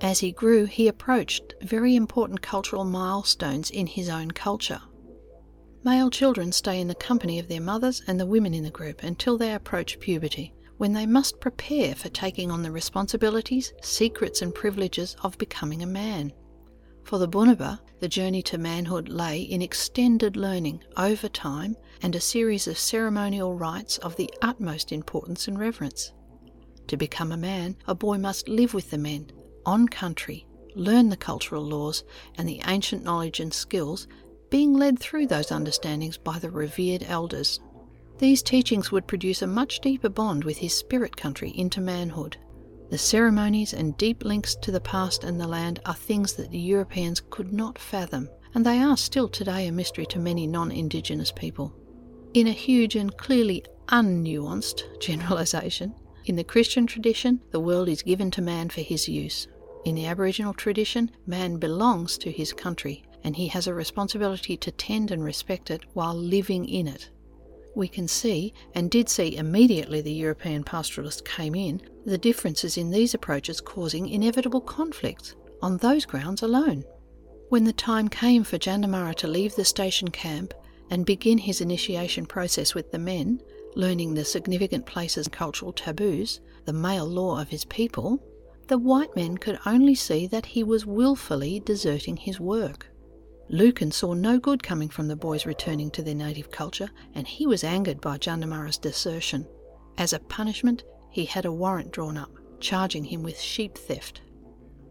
As 0.00 0.20
he 0.20 0.30
grew, 0.30 0.64
he 0.64 0.86
approached 0.86 1.54
very 1.60 1.96
important 1.96 2.40
cultural 2.40 2.84
milestones 2.84 3.70
in 3.70 3.86
his 3.86 4.08
own 4.08 4.30
culture. 4.30 4.80
Male 5.84 6.10
children 6.10 6.52
stay 6.52 6.80
in 6.80 6.88
the 6.88 6.94
company 6.94 7.38
of 7.38 7.48
their 7.48 7.60
mothers 7.60 8.02
and 8.06 8.18
the 8.18 8.26
women 8.26 8.54
in 8.54 8.62
the 8.62 8.70
group 8.70 9.02
until 9.02 9.36
they 9.36 9.54
approach 9.54 9.98
puberty, 9.98 10.54
when 10.76 10.92
they 10.92 11.06
must 11.06 11.40
prepare 11.40 11.94
for 11.94 12.08
taking 12.08 12.50
on 12.50 12.62
the 12.62 12.70
responsibilities, 12.70 13.72
secrets, 13.82 14.40
and 14.40 14.54
privileges 14.54 15.16
of 15.22 15.38
becoming 15.38 15.82
a 15.82 15.86
man. 15.86 16.32
For 17.02 17.18
the 17.18 17.28
Bunuba, 17.28 17.80
the 18.00 18.08
journey 18.08 18.42
to 18.42 18.58
manhood 18.58 19.08
lay 19.08 19.40
in 19.40 19.62
extended 19.62 20.36
learning 20.36 20.84
over 20.96 21.28
time 21.28 21.76
and 22.02 22.14
a 22.14 22.20
series 22.20 22.68
of 22.68 22.78
ceremonial 22.78 23.54
rites 23.54 23.98
of 23.98 24.14
the 24.16 24.30
utmost 24.42 24.92
importance 24.92 25.48
and 25.48 25.58
reverence. 25.58 26.12
To 26.88 26.96
become 26.96 27.32
a 27.32 27.36
man, 27.36 27.76
a 27.86 27.94
boy 27.94 28.18
must 28.18 28.48
live 28.48 28.74
with 28.74 28.90
the 28.90 28.98
men, 28.98 29.30
on 29.68 29.86
country, 29.86 30.46
learn 30.74 31.10
the 31.10 31.16
cultural 31.16 31.62
laws 31.62 32.02
and 32.38 32.48
the 32.48 32.62
ancient 32.66 33.04
knowledge 33.04 33.38
and 33.38 33.52
skills, 33.52 34.08
being 34.48 34.72
led 34.72 34.98
through 34.98 35.26
those 35.26 35.52
understandings 35.52 36.16
by 36.16 36.38
the 36.38 36.50
revered 36.50 37.04
elders. 37.06 37.60
These 38.16 38.42
teachings 38.42 38.90
would 38.90 39.06
produce 39.06 39.42
a 39.42 39.46
much 39.46 39.80
deeper 39.80 40.08
bond 40.08 40.42
with 40.42 40.56
his 40.56 40.72
spirit 40.72 41.18
country 41.18 41.50
into 41.50 41.82
manhood. 41.82 42.38
The 42.88 42.96
ceremonies 42.96 43.74
and 43.74 43.94
deep 43.98 44.24
links 44.24 44.56
to 44.62 44.72
the 44.72 44.80
past 44.80 45.22
and 45.22 45.38
the 45.38 45.46
land 45.46 45.80
are 45.84 45.94
things 45.94 46.32
that 46.36 46.50
the 46.50 46.58
Europeans 46.58 47.20
could 47.28 47.52
not 47.52 47.78
fathom, 47.78 48.30
and 48.54 48.64
they 48.64 48.78
are 48.78 48.96
still 48.96 49.28
today 49.28 49.66
a 49.66 49.72
mystery 49.72 50.06
to 50.06 50.18
many 50.18 50.46
non 50.46 50.72
Indigenous 50.72 51.30
people. 51.30 51.74
In 52.32 52.46
a 52.46 52.52
huge 52.52 52.96
and 52.96 53.14
clearly 53.18 53.66
unnuanced 53.88 54.84
generalisation, 54.98 55.94
in 56.24 56.36
the 56.36 56.44
Christian 56.44 56.86
tradition, 56.86 57.42
the 57.50 57.60
world 57.60 57.90
is 57.90 58.02
given 58.02 58.30
to 58.30 58.40
man 58.40 58.70
for 58.70 58.80
his 58.80 59.10
use. 59.10 59.46
In 59.84 59.94
the 59.94 60.06
Aboriginal 60.06 60.54
tradition, 60.54 61.10
man 61.26 61.58
belongs 61.58 62.18
to 62.18 62.30
his 62.30 62.52
country, 62.52 63.04
and 63.24 63.36
he 63.36 63.48
has 63.48 63.66
a 63.66 63.74
responsibility 63.74 64.56
to 64.56 64.70
tend 64.72 65.10
and 65.10 65.24
respect 65.24 65.70
it 65.70 65.84
while 65.94 66.14
living 66.14 66.68
in 66.68 66.86
it 66.86 67.10
we 67.78 67.88
can 67.88 68.08
see, 68.08 68.52
and 68.74 68.90
did 68.90 69.08
see 69.08 69.36
immediately 69.36 70.00
the 70.00 70.12
European 70.12 70.64
pastoralist 70.64 71.24
came 71.24 71.54
in, 71.54 71.80
the 72.04 72.18
differences 72.18 72.76
in 72.76 72.90
these 72.90 73.14
approaches 73.14 73.60
causing 73.60 74.08
inevitable 74.08 74.60
conflicts 74.60 75.36
on 75.62 75.76
those 75.76 76.04
grounds 76.04 76.42
alone. 76.42 76.84
When 77.50 77.64
the 77.64 77.72
time 77.72 78.08
came 78.08 78.42
for 78.42 78.58
Jandamarra 78.58 79.14
to 79.16 79.28
leave 79.28 79.54
the 79.54 79.64
station 79.64 80.10
camp 80.10 80.52
and 80.90 81.06
begin 81.06 81.38
his 81.38 81.60
initiation 81.60 82.26
process 82.26 82.74
with 82.74 82.90
the 82.90 82.98
men, 82.98 83.40
learning 83.76 84.14
the 84.14 84.24
significant 84.24 84.84
places 84.84 85.26
and 85.26 85.32
cultural 85.32 85.72
taboos, 85.72 86.40
the 86.64 86.72
male 86.72 87.06
law 87.06 87.40
of 87.40 87.48
his 87.48 87.64
people, 87.66 88.20
the 88.68 88.78
white 88.78 89.14
men 89.16 89.36
could 89.36 89.58
only 89.66 89.94
see 89.94 90.26
that 90.26 90.46
he 90.46 90.62
was 90.62 90.86
wilfully 90.86 91.60
deserting 91.60 92.16
his 92.16 92.38
work. 92.38 92.86
Lucan 93.48 93.90
saw 93.90 94.12
no 94.12 94.38
good 94.38 94.62
coming 94.62 94.90
from 94.90 95.08
the 95.08 95.16
boys 95.16 95.46
returning 95.46 95.90
to 95.90 96.02
their 96.02 96.14
native 96.14 96.50
culture, 96.50 96.90
and 97.14 97.26
he 97.26 97.46
was 97.46 97.64
angered 97.64 98.00
by 98.00 98.18
Jandamarra's 98.18 98.76
desertion. 98.76 99.46
As 99.96 100.12
a 100.12 100.18
punishment, 100.18 100.84
he 101.10 101.24
had 101.24 101.46
a 101.46 101.52
warrant 101.52 101.90
drawn 101.90 102.18
up, 102.18 102.30
charging 102.60 103.04
him 103.04 103.22
with 103.22 103.40
sheep 103.40 103.76
theft. 103.76 104.20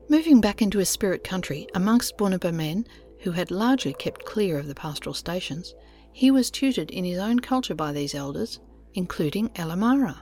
Moving 0.10 0.42
back 0.42 0.62
into 0.62 0.80
his 0.80 0.90
spirit 0.90 1.24
country, 1.24 1.68
amongst 1.76 2.18
Bunuba 2.18 2.52
men, 2.52 2.86
who 3.20 3.32
had 3.32 3.52
largely 3.52 3.94
kept 3.94 4.26
clear 4.26 4.58
of 4.58 4.68
the 4.68 4.76
pastoral 4.76 5.14
stations, 5.14 5.76
he 6.12 6.32
was 6.32 6.50
tutored 6.50 6.90
in 6.90 7.06
his 7.06 7.20
own 7.20 7.40
culture 7.40 7.76
by 7.76 7.92
these 7.92 8.16
elders, 8.16 8.60
including 8.96 9.50
Ellemarra, 9.50 10.18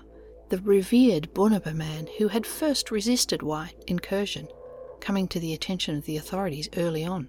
the 0.55 0.61
revered 0.61 1.33
Bunuba 1.33 1.73
man 1.73 2.07
who 2.17 2.29
had 2.29 2.45
first 2.45 2.89
resisted 2.89 3.43
white 3.43 3.75
incursion, 3.87 4.47
coming 5.01 5.27
to 5.27 5.39
the 5.39 5.53
attention 5.53 5.97
of 5.97 6.05
the 6.05 6.15
authorities 6.15 6.69
early 6.77 7.03
on. 7.03 7.27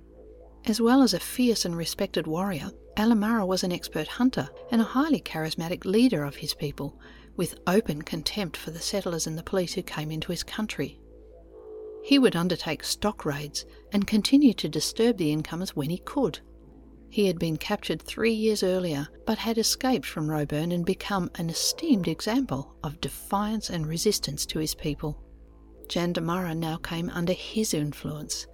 As 0.66 0.80
well 0.80 1.02
as 1.02 1.12
a 1.12 1.18
fierce 1.18 1.64
and 1.64 1.76
respected 1.76 2.28
warrior, 2.28 2.70
Ellemarra 2.96 3.44
was 3.44 3.64
an 3.64 3.72
expert 3.72 4.06
hunter 4.06 4.48
and 4.70 4.80
a 4.80 4.84
highly 4.84 5.20
charismatic 5.20 5.84
leader 5.84 6.22
of 6.22 6.36
his 6.36 6.54
people, 6.54 7.00
with 7.36 7.58
open 7.66 8.02
contempt 8.02 8.56
for 8.56 8.70
the 8.70 8.78
settlers 8.78 9.26
and 9.26 9.36
the 9.36 9.42
police 9.42 9.74
who 9.74 9.82
came 9.82 10.12
into 10.12 10.30
his 10.30 10.44
country. 10.44 11.00
He 12.04 12.20
would 12.20 12.36
undertake 12.36 12.84
stock 12.84 13.24
raids 13.24 13.66
and 13.92 14.06
continue 14.06 14.54
to 14.54 14.68
disturb 14.68 15.16
the 15.16 15.32
incomers 15.32 15.74
when 15.74 15.90
he 15.90 15.98
could. 15.98 16.38
He 17.16 17.29
had 17.29 17.38
been 17.38 17.57
captured 17.57 18.02
three 18.02 18.35
years 18.35 18.62
earlier, 18.62 19.09
but 19.24 19.38
had 19.38 19.57
escaped 19.57 20.05
from 20.05 20.29
Roebourne 20.29 20.70
and 20.70 20.85
become 20.85 21.31
an 21.37 21.48
esteemed 21.48 22.09
example 22.09 22.74
of 22.85 23.00
defiance 23.00 23.70
and 23.70 23.87
resistance 23.87 24.44
to 24.44 24.59
his 24.59 24.74
people. 24.74 25.18
Jandamarra 25.88 26.55
now 26.55 26.76
came 26.76 27.09
under 27.09 27.33
his 27.33 27.72
influence 27.72 28.46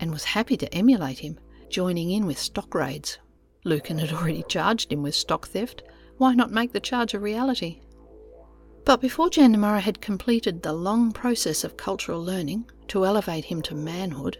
and 0.00 0.10
was 0.10 0.24
happy 0.24 0.56
to 0.56 0.74
emulate 0.74 1.20
him 1.20 1.38
joining 1.70 2.10
in 2.10 2.26
with 2.26 2.40
stock 2.40 2.74
raids. 2.74 3.20
Lucan 3.62 3.98
had 3.98 4.12
already 4.12 4.42
charged 4.48 4.92
him 4.92 5.04
with 5.04 5.14
stock 5.14 5.46
theft. 5.46 5.84
Why 6.16 6.34
not 6.34 6.50
make 6.50 6.72
the 6.72 6.80
charge 6.80 7.14
a 7.14 7.20
reality? 7.20 7.82
But 8.84 9.00
before 9.00 9.30
Jandamarra 9.30 9.78
had 9.78 10.00
completed 10.00 10.60
the 10.60 10.72
long 10.72 11.12
process 11.12 11.62
of 11.62 11.76
cultural 11.76 12.20
learning 12.24 12.68
to 12.88 13.06
elevate 13.06 13.44
him 13.44 13.62
to 13.62 13.76
manhood, 13.76 14.38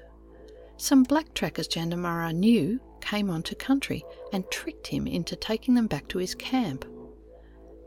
some 0.79 1.05
black 1.05 1.33
trackers 1.33 1.69
Jandamarra 1.69 2.35
knew 2.35 2.81
came 3.01 3.31
onto 3.31 3.55
country 3.55 4.05
and 4.33 4.51
tricked 4.51 4.89
him 4.89 5.07
into 5.07 5.37
taking 5.37 5.75
them 5.75 5.87
back 5.87 6.09
to 6.09 6.19
his 6.19 6.35
camp. 6.35 6.85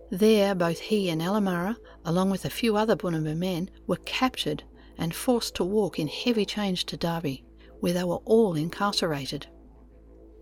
There, 0.10 0.56
both 0.56 0.80
he 0.80 1.10
and 1.10 1.22
Ellemarra, 1.22 1.78
along 2.04 2.32
with 2.32 2.46
a 2.46 2.50
few 2.50 2.76
other 2.76 2.96
Bunuba 2.96 3.36
men, 3.36 3.70
were 3.88 3.98
captured 3.98 4.64
and 4.98 5.16
forced 5.16 5.56
to 5.56 5.64
walk 5.64 6.00
in 6.00 6.08
heavy 6.08 6.46
chains 6.46 6.84
to 6.86 6.98
Derby 6.98 7.44
where 7.82 7.94
they 7.94 8.04
were 8.04 8.22
all 8.26 8.56
incarcerated. 8.56 9.48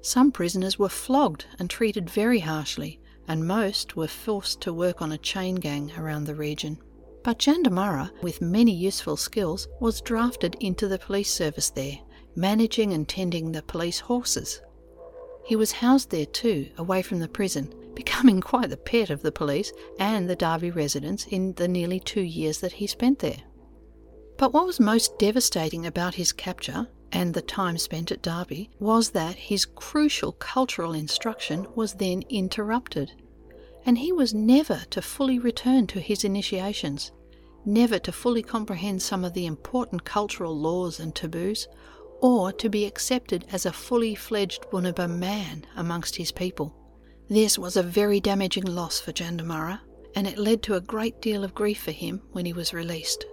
Some 0.02 0.32
prisoners 0.32 0.78
were 0.78 0.90
flogged 0.90 1.46
and 1.58 1.70
treated 1.70 2.10
very 2.10 2.40
harshly, 2.40 3.00
and 3.28 3.48
most 3.48 3.96
were 3.96 4.08
forced 4.08 4.62
to 4.62 4.74
work 4.74 5.02
on 5.02 5.12
a 5.12 5.18
chain 5.18 5.56
gang 5.56 5.92
around 5.98 6.26
the 6.26 6.36
region. 6.36 6.78
But 7.24 7.40
Jandamarra, 7.40 8.12
with 8.22 8.42
many 8.42 8.74
useful 8.74 9.18
skills, 9.18 9.68
was 9.80 10.02
drafted 10.02 10.56
into 10.60 10.88
the 10.88 11.00
police 11.00 11.34
service 11.34 11.70
there, 11.70 12.00
managing 12.40 12.94
and 12.94 13.08
tending 13.08 13.52
the 13.52 13.62
police 13.62 14.00
horses. 14.00 14.62
He 15.44 15.58
was 15.58 15.74
housed 15.74 16.10
there 16.10 16.26
too, 16.26 16.70
away 16.78 17.02
from 17.02 17.20
the 17.20 17.28
prison, 17.28 17.74
becoming 17.96 18.40
quite 18.40 18.70
the 18.70 18.78
pet 18.78 19.10
of 19.10 19.22
the 19.22 19.32
police 19.32 19.74
and 20.00 20.30
the 20.30 20.36
Derby 20.36 20.72
residents 20.72 21.26
in 21.28 21.54
the 21.54 21.68
nearly 21.68 22.00
two 22.00 22.22
years 22.22 22.60
that 22.62 22.72
he 22.72 22.88
spent 22.88 23.20
there. 23.20 23.44
But 24.38 24.54
what 24.54 24.66
was 24.66 24.80
most 24.80 25.20
devastating 25.20 25.86
about 25.86 26.16
his 26.16 26.32
capture 26.32 26.88
and 27.12 27.34
the 27.34 27.42
time 27.42 27.78
spent 27.78 28.12
at 28.12 28.22
Derby 28.22 28.70
was 28.80 29.10
that 29.10 29.36
his 29.36 29.66
crucial 29.66 30.32
cultural 30.32 30.94
instruction 30.94 31.68
was 31.76 31.96
then 31.96 32.24
interrupted, 32.30 33.12
and 33.86 33.98
he 33.98 34.14
was 34.14 34.34
never 34.34 34.84
to 34.92 35.02
fully 35.02 35.40
return 35.40 35.88
to 35.88 36.00
his 36.00 36.24
initiations, 36.24 37.12
never 37.66 38.00
to 38.00 38.12
fully 38.14 38.44
comprehend 38.44 39.02
some 39.02 39.26
of 39.26 39.34
the 39.34 39.46
important 39.46 40.06
cultural 40.06 40.58
laws 40.58 41.00
and 41.00 41.16
taboos, 41.16 41.68
or 42.22 42.52
to 42.54 42.70
be 42.70 42.86
accepted 42.86 43.46
as 43.52 43.66
a 43.66 43.74
fully 43.74 44.16
fledged 44.16 44.66
Bunuba 44.72 45.08
man 45.10 45.66
amongst 45.76 46.16
his 46.16 46.32
people. 46.32 46.76
This 47.30 47.58
was 47.60 47.78
a 47.78 47.84
very 47.84 48.20
damaging 48.20 48.66
loss 48.66 49.00
for 49.00 49.12
Jandamarra, 49.12 49.82
and 50.16 50.28
it 50.28 50.38
led 50.38 50.64
to 50.64 50.76
a 50.76 50.82
great 50.82 51.22
deal 51.22 51.44
of 51.44 51.54
grief 51.54 51.84
for 51.84 51.92
him 51.92 52.22
when 52.32 52.46
he 52.46 52.54
was 52.54 52.74
released. 52.74 53.26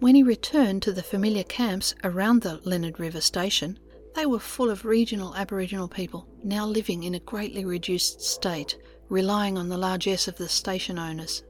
When 0.00 0.14
he 0.14 0.22
returned 0.22 0.82
to 0.82 0.92
the 0.92 1.02
familiar 1.02 1.44
camps 1.44 1.94
around 2.02 2.42
the 2.42 2.60
Lennard 2.64 2.98
River 2.98 3.20
station, 3.20 3.78
they 4.14 4.26
were 4.26 4.40
full 4.40 4.70
of 4.70 4.84
regional 4.84 5.34
Aboriginal 5.36 5.88
people, 5.88 6.26
now 6.42 6.66
living 6.66 7.04
in 7.04 7.14
a 7.14 7.20
greatly 7.20 7.64
reduced 7.64 8.20
state, 8.20 8.76
relying 9.08 9.56
on 9.56 9.68
the 9.68 9.78
largesse 9.78 10.26
of 10.26 10.36
the 10.36 10.48
station 10.48 10.98
owners, 10.98 11.42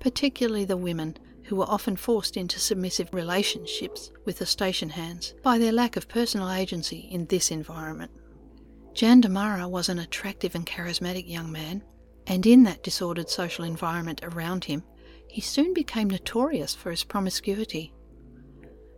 particularly 0.00 0.64
the 0.64 0.76
women, 0.76 1.16
who 1.44 1.56
were 1.56 1.68
often 1.68 1.96
forced 1.96 2.36
into 2.36 2.58
submissive 2.58 3.12
relationships 3.12 4.10
with 4.24 4.38
the 4.38 4.46
station 4.46 4.88
hands 4.90 5.34
by 5.42 5.58
their 5.58 5.72
lack 5.72 5.96
of 5.96 6.08
personal 6.08 6.50
agency 6.50 7.08
in 7.10 7.26
this 7.26 7.50
environment. 7.50 8.10
Jan 8.94 9.22
Jandamarra 9.22 9.68
was 9.68 9.88
an 9.88 9.98
attractive 9.98 10.54
and 10.54 10.66
charismatic 10.66 11.28
young 11.28 11.50
man, 11.50 11.82
and 12.26 12.46
in 12.46 12.62
that 12.62 12.82
disordered 12.82 13.28
social 13.28 13.64
environment 13.64 14.20
around 14.22 14.64
him, 14.64 14.82
he 15.26 15.40
soon 15.40 15.74
became 15.74 16.08
notorious 16.08 16.74
for 16.74 16.90
his 16.90 17.04
promiscuity. 17.04 17.92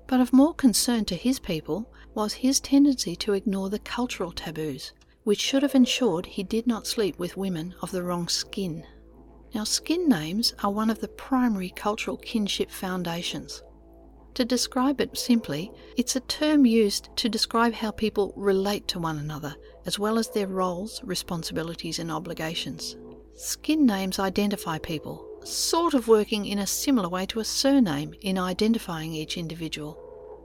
But 0.07 0.21
of 0.21 0.33
more 0.33 0.55
concern 0.55 1.05
to 1.07 1.17
his 1.17 1.39
people 1.39 1.91
was 2.15 2.35
his 2.35 2.61
tendency 2.61 3.17
to 3.17 3.33
ignore 3.33 3.71
the 3.71 3.79
cultural 3.79 4.33
taboos, 4.33 4.93
which 5.25 5.41
should 5.41 5.63
have 5.63 5.75
ensured 5.75 6.27
he 6.27 6.43
did 6.43 6.67
not 6.67 6.87
sleep 6.87 7.19
with 7.19 7.37
women 7.37 7.75
of 7.83 7.91
the 7.91 8.03
wrong 8.03 8.29
skin. 8.29 8.85
Now, 9.57 9.65
skin 9.65 10.07
names 10.07 10.53
are 10.63 10.71
one 10.71 10.91
of 10.91 11.01
the 11.01 11.09
primary 11.09 11.71
cultural 11.71 12.19
kinship 12.19 12.71
foundations. 12.71 13.63
To 14.35 14.45
describe 14.45 15.01
it 15.01 15.17
simply, 15.17 15.73
it's 15.97 16.15
a 16.15 16.21
term 16.21 16.67
used 16.67 17.09
to 17.17 17.31
describe 17.31 17.73
how 17.73 17.91
people 17.91 18.35
relate 18.37 18.87
to 18.89 18.99
one 18.99 19.17
another, 19.17 19.57
as 19.87 19.99
well 19.99 20.19
as 20.19 20.29
their 20.29 20.47
roles, 20.47 21.03
responsibilities, 21.05 21.99
and 21.99 22.13
obligations. 22.13 22.97
Skin 23.35 23.87
names 23.87 24.19
identify 24.19 24.77
people, 24.77 25.27
sort 25.43 25.95
of 25.95 26.07
working 26.07 26.45
in 26.45 26.59
a 26.59 26.67
similar 26.67 27.09
way 27.09 27.25
to 27.25 27.41
a 27.41 27.45
surname 27.45 28.13
in 28.21 28.37
identifying 28.37 29.15
each 29.15 29.39
individual. 29.39 29.99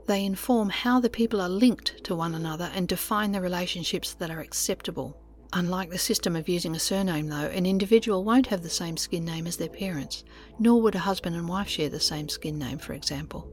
They 0.06 0.24
inform 0.24 0.70
how 0.70 1.00
the 1.00 1.10
people 1.10 1.42
are 1.42 1.50
linked 1.50 2.02
to 2.04 2.16
one 2.16 2.34
another 2.34 2.70
and 2.74 2.88
define 2.88 3.32
the 3.32 3.42
relationships 3.42 4.14
that 4.14 4.30
are 4.30 4.40
acceptable. 4.40 5.21
Unlike 5.54 5.90
the 5.90 5.98
system 5.98 6.34
of 6.34 6.48
using 6.48 6.74
a 6.74 6.78
surname, 6.78 7.28
though, 7.28 7.36
an 7.48 7.66
individual 7.66 8.24
won't 8.24 8.46
have 8.46 8.62
the 8.62 8.70
same 8.70 8.96
skin 8.96 9.24
name 9.24 9.46
as 9.46 9.58
their 9.58 9.68
parents, 9.68 10.24
nor 10.58 10.80
would 10.80 10.94
a 10.94 11.00
husband 11.00 11.36
and 11.36 11.46
wife 11.46 11.68
share 11.68 11.90
the 11.90 12.00
same 12.00 12.28
skin 12.28 12.58
name, 12.58 12.78
for 12.78 12.94
example. 12.94 13.50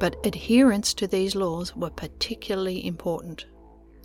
But 0.00 0.16
adherence 0.26 0.92
to 0.94 1.06
these 1.06 1.36
laws 1.36 1.76
were 1.76 1.90
particularly 1.90 2.84
important. 2.84 3.46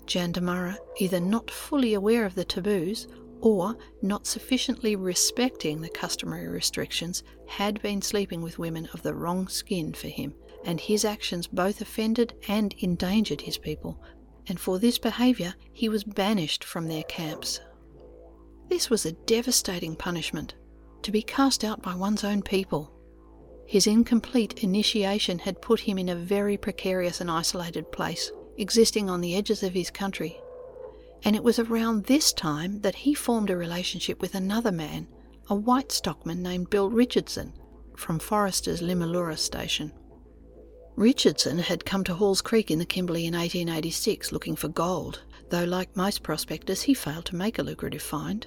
Jandamarra, 0.06 0.78
either 1.00 1.19
not 1.19 1.50
fully 1.50 1.96
aware 1.96 2.26
of 2.26 2.36
the 2.36 2.46
taboos 2.46 3.08
or 3.41 3.78
not 4.02 4.28
sufficiently 4.28 4.96
respecting 4.96 5.82
the 5.82 5.89
customary 5.89 6.48
restrictions, 6.48 7.24
had 7.48 7.82
been 7.82 8.02
sleeping 8.02 8.41
with 8.41 8.60
women 8.60 8.88
of 8.93 9.02
the 9.02 9.13
wrong 9.13 9.48
skin 9.48 9.93
for 9.93 10.08
him, 10.08 10.34
and 10.65 10.80
his 10.80 11.04
actions 11.04 11.48
both 11.48 11.82
offended 11.82 12.34
and 12.48 12.74
endangered 12.80 13.41
his 13.41 13.58
people, 13.58 14.00
and 14.48 14.60
for 14.60 14.80
this 14.80 14.98
behaviour 14.98 15.54
he 15.72 15.90
was 15.90 16.04
banished 16.04 16.64
from 16.64 16.88
their 16.88 17.04
camps. 17.04 17.60
This 18.70 18.90
was 18.90 19.06
a 19.06 19.12
devastating 19.12 19.96
punishment, 19.96 20.56
to 21.04 21.12
be 21.12 21.22
cast 21.22 21.64
out 21.64 21.82
by 21.82 21.96
one's 21.96 22.24
own 22.24 22.42
people. 22.42 22.92
His 23.66 23.88
incomplete 23.88 24.64
initiation 24.64 25.40
had 25.40 25.62
put 25.62 25.82
him 25.82 25.98
in 25.98 26.10
a 26.10 26.16
very 26.16 26.58
precarious 26.58 27.22
and 27.22 27.30
isolated 27.30 27.92
place, 27.92 28.32
existing 28.58 29.10
on 29.10 29.22
the 29.22 29.36
edges 29.36 29.64
of 29.64 29.74
his 29.74 29.90
country. 29.90 30.40
And 31.24 31.36
it 31.36 31.44
was 31.44 31.60
around 31.60 32.06
this 32.06 32.34
time 32.34 32.82
that 32.82 32.96
he 32.96 33.14
formed 33.14 33.50
a 33.50 33.58
relationship 33.58 34.22
with 34.22 34.36
another 34.36 34.72
man, 34.72 35.08
a 35.50 35.56
white 35.56 35.92
stockman 35.92 36.42
named 36.42 36.70
Bill 36.70 36.90
Richardson, 36.90 37.54
from 37.96 38.20
Forrester's 38.20 38.82
Limulura 38.82 39.38
station. 39.38 39.94
Richardson 40.96 41.58
had 41.58 41.86
come 41.86 42.04
to 42.04 42.14
Halls 42.14 42.42
Creek 42.42 42.70
in 42.70 42.78
the 42.78 42.86
Kimberley 42.86 43.26
in 43.26 43.34
1886 43.34 44.32
looking 44.32 44.56
for 44.56 44.68
gold, 44.68 45.24
though, 45.50 45.64
like 45.64 45.96
most 45.96 46.22
prospectors, 46.22 46.84
he 46.84 46.94
failed 46.94 47.26
to 47.26 47.36
make 47.36 47.58
a 47.58 47.64
lucrative 47.64 48.02
find. 48.02 48.46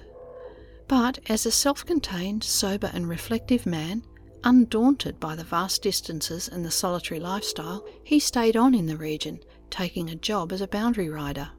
But 0.87 1.19
as 1.27 1.45
a 1.45 1.51
self 1.51 1.85
contained, 1.85 2.45
sober, 2.45 2.89
and 2.93 3.09
reflective 3.09 3.65
man, 3.65 4.03
undaunted 4.45 5.19
by 5.19 5.35
the 5.35 5.43
vast 5.43 5.81
distances 5.81 6.47
and 6.47 6.63
the 6.63 6.71
solitary 6.71 7.19
lifestyle, 7.19 7.85
he 8.01 8.19
stayed 8.19 8.55
on 8.55 8.73
in 8.73 8.85
the 8.85 8.95
region, 8.95 9.41
taking 9.69 10.09
a 10.09 10.15
job 10.15 10.53
as 10.53 10.61
a 10.61 10.67
boundary 10.67 11.09
rider. 11.09 11.49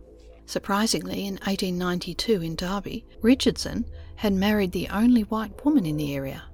Surprisingly, 0.46 1.26
in 1.26 1.34
1892 1.34 2.40
in 2.40 2.56
Derby, 2.56 3.04
Richardson 3.20 3.84
had 4.16 4.32
married 4.32 4.72
the 4.72 4.88
only 4.88 5.22
white 5.22 5.62
woman 5.66 5.84
in 5.84 5.98
the 5.98 6.14
area, 6.14 6.44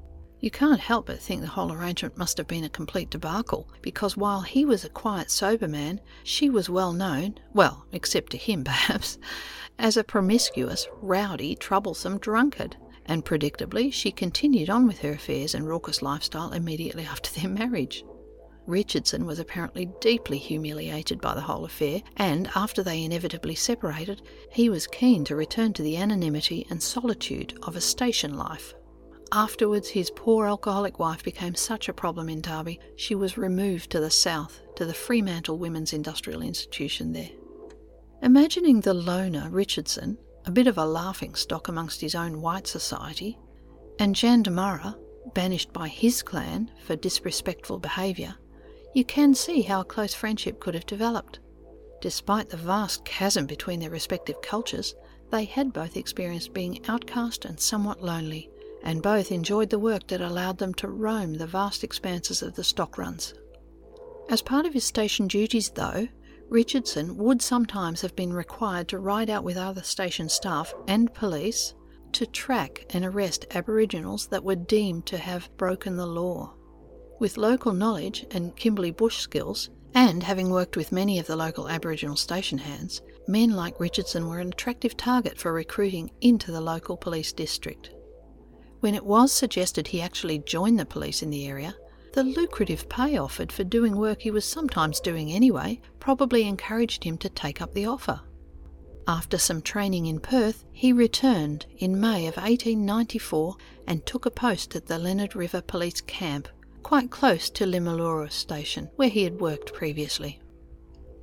you 0.45 0.51
can't 0.51 0.81
help 0.81 1.07
but 1.07 1.19
think 1.19 1.41
the 1.41 1.47
whole 1.47 1.73
arrangement 1.73 2.19
must 2.19 2.37
have 2.37 2.47
been 2.47 2.65
a 2.65 2.69
complete 2.69 3.09
debacle, 3.09 3.67
because 3.81 4.15
while 4.15 4.43
he 4.43 4.67
was 4.67 4.85
a 4.85 4.91
quiet, 4.91 5.31
sober 5.31 5.67
man, 5.67 5.99
she 6.23 6.51
was 6.51 6.69
well 6.69 6.93
known, 6.93 7.39
well, 7.55 7.87
except 7.93 8.31
to 8.31 8.37
him 8.37 8.63
perhaps, 8.65 9.17
as 9.79 9.97
a 9.97 10.05
promiscuous, 10.05 10.87
rowdy, 11.01 11.57
troublesome 11.57 12.19
drunkard. 12.19 12.77
And 13.07 13.25
predictably, 13.25 13.91
she 13.91 14.13
continued 14.13 14.69
on 14.69 14.87
with 14.87 14.99
her 14.99 15.13
affairs 15.13 15.55
and 15.55 15.67
raucous 15.67 16.03
lifestyle 16.03 16.53
immediately 16.53 17.05
after 17.05 17.31
their 17.41 17.49
marriage. 17.49 18.05
Richardson 18.67 19.25
was 19.25 19.39
apparently 19.39 19.87
deeply 20.03 20.37
humiliated 20.37 21.23
by 21.23 21.35
the 21.35 21.41
whole 21.41 21.65
affair, 21.65 22.03
and 22.19 22.51
after 22.55 22.83
they 22.83 23.03
inevitably 23.03 23.55
separated, 23.55 24.21
he 24.51 24.69
was 24.69 24.87
keen 24.89 25.25
to 25.25 25.37
return 25.37 25.73
to 25.73 25.83
the 25.83 25.97
anonymity 25.97 26.67
and 26.69 26.83
solitude 26.83 27.59
of 27.63 27.77
a 27.77 27.81
station 27.81 28.37
life. 28.37 28.75
Afterwards, 29.33 29.89
his 29.89 30.11
poor 30.11 30.47
alcoholic 30.47 30.99
wife 30.99 31.23
became 31.23 31.55
such 31.55 31.89
a 31.89 31.93
problem 31.93 32.29
in 32.29 32.41
Derby, 32.41 32.79
she 32.97 33.15
was 33.15 33.37
removed 33.37 33.91
to 33.91 34.01
the 34.01 34.11
south, 34.11 34.61
to 34.77 34.85
the 34.85 34.95
Fremantle 34.95 35.59
Women's 35.59 35.93
Industrial 35.93 36.43
Institution 36.43 37.13
there. 37.13 37.31
Imagining 38.23 38.81
the 38.81 38.95
loner 38.95 39.49
Richardson, 39.51 40.19
a 40.47 40.51
bit 40.51 40.67
of 40.67 40.79
a 40.79 40.85
laughing 40.85 41.35
stock 41.35 41.69
amongst 41.69 42.01
his 42.01 42.15
own 42.15 42.41
white 42.41 42.67
society, 42.67 43.39
and 43.99 44.15
Jan 44.15 44.43
Jandamarra, 44.45 44.97
banished 45.35 45.73
by 45.73 45.89
his 45.89 46.23
clan 46.23 46.71
for 46.85 46.97
disrespectful 46.97 47.79
behaviour, 47.79 48.35
you 48.95 49.05
can 49.05 49.35
see 49.35 49.63
how 49.63 49.81
a 49.81 49.85
close 49.85 50.15
friendship 50.15 50.61
could 50.61 50.75
have 50.75 50.87
developed. 50.87 51.41
Despite 52.01 52.51
the 52.51 52.57
vast 52.57 53.05
chasm 53.05 53.47
between 53.47 53.81
their 53.81 53.91
respective 53.91 54.41
cultures, 54.43 54.95
they 55.31 55.45
had 55.45 55.73
both 55.73 55.97
experienced 55.97 56.53
being 56.53 56.85
outcast 56.89 57.45
and 57.45 57.59
somewhat 57.59 58.03
lonely, 58.03 58.51
and 58.85 59.03
both 59.03 59.33
enjoyed 59.33 59.71
the 59.71 59.79
work 59.79 60.07
that 60.07 60.21
allowed 60.21 60.59
them 60.59 60.75
to 60.75 60.89
roam 60.89 61.35
the 61.35 61.47
vast 61.47 61.83
expanses 61.83 62.43
of 62.43 62.55
the 62.55 62.63
stock 62.63 62.97
runs. 62.97 63.35
As 64.29 64.43
part 64.43 64.67
of 64.67 64.75
his 64.75 64.85
station 64.85 65.27
duties, 65.27 65.71
though, 65.71 66.07
Richardson 66.49 67.17
would 67.17 67.43
sometimes 67.43 68.03
have 68.03 68.15
been 68.15 68.33
required 68.33 68.89
to 68.89 68.99
ride 68.99 69.31
out 69.31 69.43
with 69.43 69.57
other 69.57 69.83
station 69.83 70.29
staff 70.29 70.73
and 70.87 71.13
police 71.13 71.75
to 72.13 72.27
track 72.27 72.85
and 72.91 73.05
arrest 73.05 73.47
Aboriginals 73.51 74.29
that 74.29 74.45
were 74.45 74.55
deemed 74.55 75.07
to 75.07 75.19
have 75.19 75.55
broken 75.57 75.97
the 75.97 76.07
law. 76.07 76.55
With 77.19 77.39
local 77.39 77.73
knowledge 77.73 78.27
and 78.31 78.55
Kimberley 78.55 78.91
bush 78.91 79.19
skills, 79.19 79.71
and 79.95 80.23
having 80.23 80.51
worked 80.51 80.77
with 80.77 80.93
many 80.93 81.19
of 81.19 81.27
the 81.27 81.37
local 81.37 81.69
Aboriginal 81.69 82.17
station 82.17 82.59
hands, 82.59 83.01
men 83.27 83.51
like 83.51 83.81
Richardson 83.81 84.29
were 84.29 84.41
an 84.41 84.49
attractive 84.49 84.97
target 84.97 85.39
for 85.39 85.53
recruiting 85.53 86.11
into 86.21 86.53
the 86.53 86.61
local 86.61 86.97
police 86.97 87.33
district. 87.33 87.91
When 88.85 88.95
it 88.95 89.07
was 89.07 89.33
suggested 89.33 89.89
he 89.89 90.03
actually 90.03 90.41
join 90.41 90.77
the 90.77 90.85
police 90.85 91.23
in 91.23 91.31
the 91.31 91.47
area, 91.47 91.75
the 92.13 92.23
lucrative 92.23 92.87
pay 92.91 93.17
offered 93.17 93.51
for 93.51 93.65
doing 93.65 93.97
work 93.97 94.21
he 94.21 94.31
was 94.31 94.45
sometimes 94.45 95.01
doing 95.01 95.33
anyway 95.33 95.81
probably 96.01 96.47
encouraged 96.47 97.03
him 97.03 97.17
to 97.17 97.31
take 97.31 97.63
up 97.63 97.73
the 97.73 97.87
offer. 97.87 98.21
After 99.09 99.39
some 99.39 99.63
training 99.63 100.05
in 100.05 100.21
Perth, 100.21 100.67
he 100.71 100.93
returned 100.93 101.65
in 101.79 101.99
May 101.99 102.27
of 102.27 102.37
1894 102.37 103.57
and 103.87 104.05
took 104.05 104.27
a 104.27 104.31
post 104.31 104.77
at 104.77 104.85
the 104.85 104.99
Lennard 104.99 105.35
River 105.35 105.63
Police 105.63 106.03
Camp, 106.03 106.47
quite 106.83 107.11
close 107.11 107.49
to 107.49 107.65
Limulura 107.65 108.31
Station, 108.31 108.91
where 108.97 109.09
he 109.09 109.25
had 109.25 109.41
worked 109.41 109.73
previously. 109.73 110.43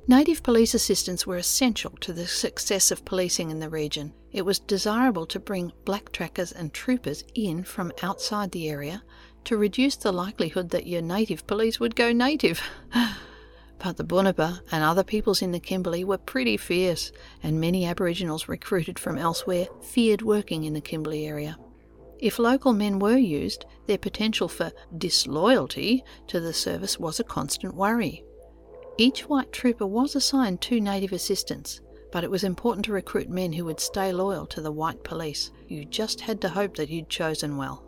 Native 0.08 0.42
police 0.42 0.74
assistants 0.74 1.28
were 1.28 1.36
essential 1.36 1.92
to 2.00 2.12
the 2.12 2.26
success 2.26 2.90
of 2.90 3.04
policing 3.04 3.50
in 3.50 3.60
the 3.60 3.68
region. 3.68 4.12
It 4.32 4.42
was 4.42 4.58
desirable 4.58 5.26
to 5.26 5.38
bring 5.38 5.72
black 5.84 6.10
trackers 6.10 6.50
and 6.50 6.72
troopers 6.72 7.22
in 7.34 7.62
from 7.62 7.92
outside 8.02 8.50
the 8.50 8.68
area 8.68 9.04
to 9.44 9.56
reduce 9.56 9.94
the 9.94 10.10
likelihood 10.10 10.70
that 10.70 10.88
your 10.88 11.02
native 11.02 11.46
police 11.46 11.78
would 11.78 11.94
go 11.94 12.12
native. 12.12 12.60
but 13.78 13.96
the 13.96 14.04
Bunuba 14.04 14.60
and 14.72 14.82
other 14.82 15.04
peoples 15.04 15.40
in 15.40 15.52
the 15.52 15.60
Kimberley 15.60 16.02
were 16.02 16.18
pretty 16.18 16.56
fierce, 16.56 17.12
and 17.40 17.60
many 17.60 17.86
Aboriginals 17.86 18.48
recruited 18.48 18.98
from 18.98 19.18
elsewhere 19.18 19.66
feared 19.82 20.22
working 20.22 20.64
in 20.64 20.72
the 20.72 20.80
Kimberley 20.80 21.26
area. 21.26 21.56
If 22.18 22.40
local 22.40 22.72
men 22.72 22.98
were 22.98 23.16
used, 23.16 23.66
their 23.86 23.98
potential 23.98 24.48
for 24.48 24.72
disloyalty 24.98 26.04
to 26.26 26.40
the 26.40 26.52
service 26.52 26.98
was 26.98 27.20
a 27.20 27.24
constant 27.24 27.74
worry. 27.74 28.24
Each 28.98 29.28
white 29.28 29.52
trooper 29.52 29.86
was 29.86 30.14
assigned 30.14 30.60
two 30.60 30.80
native 30.80 31.12
assistants, 31.12 31.80
but 32.10 32.24
it 32.24 32.30
was 32.30 32.44
important 32.44 32.84
to 32.84 32.92
recruit 32.92 33.30
men 33.30 33.54
who 33.54 33.64
would 33.64 33.80
stay 33.80 34.12
loyal 34.12 34.46
to 34.46 34.60
the 34.60 34.70
white 34.70 35.02
police. 35.02 35.50
You 35.66 35.86
just 35.86 36.20
had 36.20 36.42
to 36.42 36.50
hope 36.50 36.76
that 36.76 36.90
you'd 36.90 37.08
chosen 37.08 37.56
well. 37.56 37.82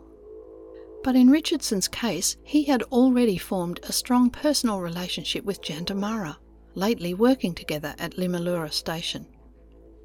But 1.03 1.15
in 1.15 1.29
Richardson's 1.29 1.87
case, 1.87 2.35
he 2.43 2.63
had 2.63 2.81
already 2.83 3.37
formed 3.37 3.79
a 3.83 3.91
strong 3.91 4.31
personal 4.31 4.81
relationship 4.81 5.45
with 5.45 5.61
Jandamarra, 5.61 6.37
lately 6.73 7.13
working 7.13 7.53
together 7.53 7.93
at 7.99 8.17
Limulura 8.17 8.73
Station. 8.73 9.27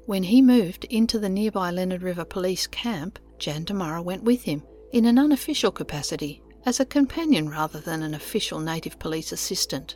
When 0.05 0.21
he 0.21 0.43
moved 0.43 0.85
into 0.85 1.17
the 1.17 1.29
nearby 1.29 1.71
Lennard 1.71 2.03
River 2.03 2.25
Police 2.25 2.67
camp, 2.67 3.17
Jandamarra 3.39 4.03
went 4.03 4.23
with 4.23 4.43
him, 4.43 4.61
in 4.91 5.05
an 5.05 5.17
unofficial 5.17 5.71
capacity, 5.71 6.43
as 6.63 6.79
a 6.79 6.85
companion 6.85 7.49
rather 7.49 7.79
than 7.79 8.03
an 8.03 8.13
official 8.13 8.59
native 8.59 8.99
police 8.99 9.31
assistant 9.31 9.95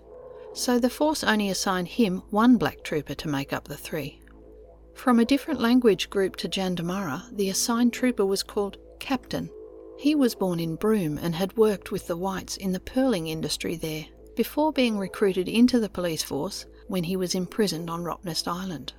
so 0.56 0.80
the 0.80 0.90
force 0.90 1.24
only 1.24 1.50
assigned 1.50 1.88
him 1.88 2.24
one 2.30 2.56
black 2.58 2.82
trooper 2.84 3.14
to 3.14 3.28
make 3.28 3.52
up 3.52 3.68
the 3.68 3.78
three. 3.78 4.22
From 4.94 5.20
a 5.20 5.26
different 5.26 5.60
language 5.60 6.10
group 6.10 6.38
to 6.38 6.48
Jandamarra, 6.48 7.24
the 7.36 7.50
assigned 7.50 7.92
trooper 7.92 8.26
was 8.26 8.42
called 8.42 8.78
Captain. 9.00 9.50
He 9.98 10.16
was 10.16 10.34
born 10.34 10.60
in 10.60 10.78
Broome 10.78 11.18
and 11.18 11.36
had 11.36 11.58
worked 11.58 11.92
with 11.92 12.08
the 12.08 12.18
whites 12.18 12.56
in 12.56 12.72
the 12.72 12.80
pearling 12.80 13.28
industry 13.28 13.76
there 13.76 14.06
before 14.36 14.72
being 14.72 14.98
recruited 14.98 15.50
into 15.50 15.80
the 15.80 15.90
police 15.90 16.24
force 16.24 16.66
when 16.88 17.04
he 17.04 17.18
was 17.18 17.36
imprisoned 17.36 17.90
on 17.90 18.04
Rottnest 18.04 18.48
Island. 18.48 18.94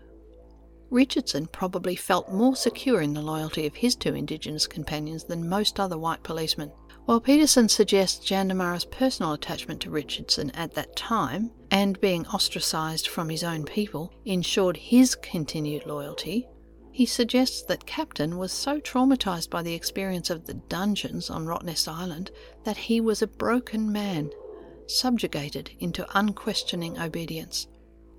Richardson 0.90 1.46
probably 1.46 1.96
felt 1.96 2.30
more 2.30 2.54
secure 2.54 3.00
in 3.00 3.14
the 3.14 3.22
loyalty 3.22 3.66
of 3.66 3.74
his 3.74 3.96
two 3.96 4.14
Indigenous 4.14 4.66
companions 4.66 5.24
than 5.24 5.48
most 5.48 5.80
other 5.80 5.98
white 5.98 6.22
policemen. 6.22 6.70
While 7.06 7.20
Pedersen 7.20 7.68
suggests 7.68 8.28
Jandamarra's 8.28 8.84
personal 8.84 9.32
attachment 9.32 9.80
to 9.82 9.90
Richardson 9.90 10.50
at 10.50 10.74
that 10.74 10.96
time 10.96 11.52
and 11.70 12.00
being 12.00 12.26
ostracised 12.26 13.06
from 13.06 13.28
his 13.28 13.44
own 13.44 13.64
people 13.64 14.12
ensured 14.24 14.76
his 14.76 15.14
continued 15.14 15.86
loyalty, 15.86 16.48
he 16.90 17.06
suggests 17.06 17.62
that 17.62 17.86
Captain 17.86 18.38
was 18.38 18.50
so 18.50 18.80
traumatised 18.80 19.50
by 19.50 19.62
the 19.62 19.72
experience 19.72 20.30
of 20.30 20.46
the 20.46 20.54
dungeons 20.54 21.30
on 21.30 21.46
Rottnest 21.46 21.86
Island 21.86 22.32
that 22.64 22.76
he 22.76 23.00
was 23.00 23.22
a 23.22 23.28
broken 23.28 23.92
man, 23.92 24.32
subjugated 24.88 25.70
into 25.78 26.08
unquestioning 26.18 26.98
obedience. 26.98 27.68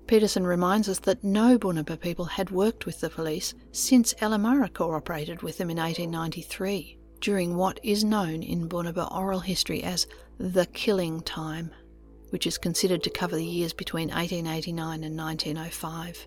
Pedersen 0.06 0.46
reminds 0.46 0.88
us 0.88 1.00
that 1.00 1.22
no 1.22 1.58
Bunuba 1.58 2.00
people 2.00 2.24
had 2.24 2.50
worked 2.50 2.86
with 2.86 3.00
the 3.00 3.10
police 3.10 3.52
since 3.70 4.14
Ellemarra 4.14 4.72
cooperated 4.72 5.42
with 5.42 5.58
them 5.58 5.68
in 5.68 5.76
1893, 5.76 6.97
during 7.20 7.56
what 7.56 7.80
is 7.82 8.04
known 8.04 8.42
in 8.42 8.68
Bunuba 8.68 9.14
oral 9.14 9.40
history 9.40 9.82
as 9.82 10.06
the 10.38 10.66
killing 10.66 11.20
time, 11.22 11.70
which 12.30 12.46
is 12.46 12.58
considered 12.58 13.02
to 13.02 13.10
cover 13.10 13.36
the 13.36 13.44
years 13.44 13.72
between 13.72 14.08
1889 14.08 15.04
and 15.04 15.16
1905. 15.16 16.26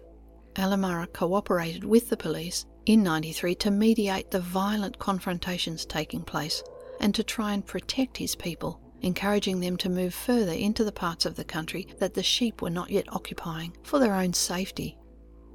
Ellemarra 0.55 1.11
cooperated 1.13 1.83
with 1.83 2.09
the 2.09 2.17
police 2.17 2.65
in 2.85 3.03
93 3.03 3.55
to 3.55 3.71
mediate 3.71 4.31
the 4.31 4.39
violent 4.39 4.99
confrontations 4.99 5.85
taking 5.85 6.21
place 6.21 6.63
and 6.99 7.15
to 7.15 7.23
try 7.23 7.53
and 7.53 7.65
protect 7.65 8.17
his 8.17 8.35
people 8.35 8.81
encouraging 9.01 9.59
them 9.59 9.77
to 9.77 9.89
move 9.89 10.13
further 10.13 10.51
into 10.51 10.83
the 10.83 10.91
parts 10.91 11.25
of 11.25 11.35
the 11.35 11.43
country 11.43 11.87
that 11.99 12.13
the 12.13 12.23
sheep 12.23 12.61
were 12.61 12.69
not 12.69 12.89
yet 12.89 13.05
occupying 13.09 13.75
for 13.83 13.99
their 13.99 14.13
own 14.13 14.33
safety. 14.33 14.97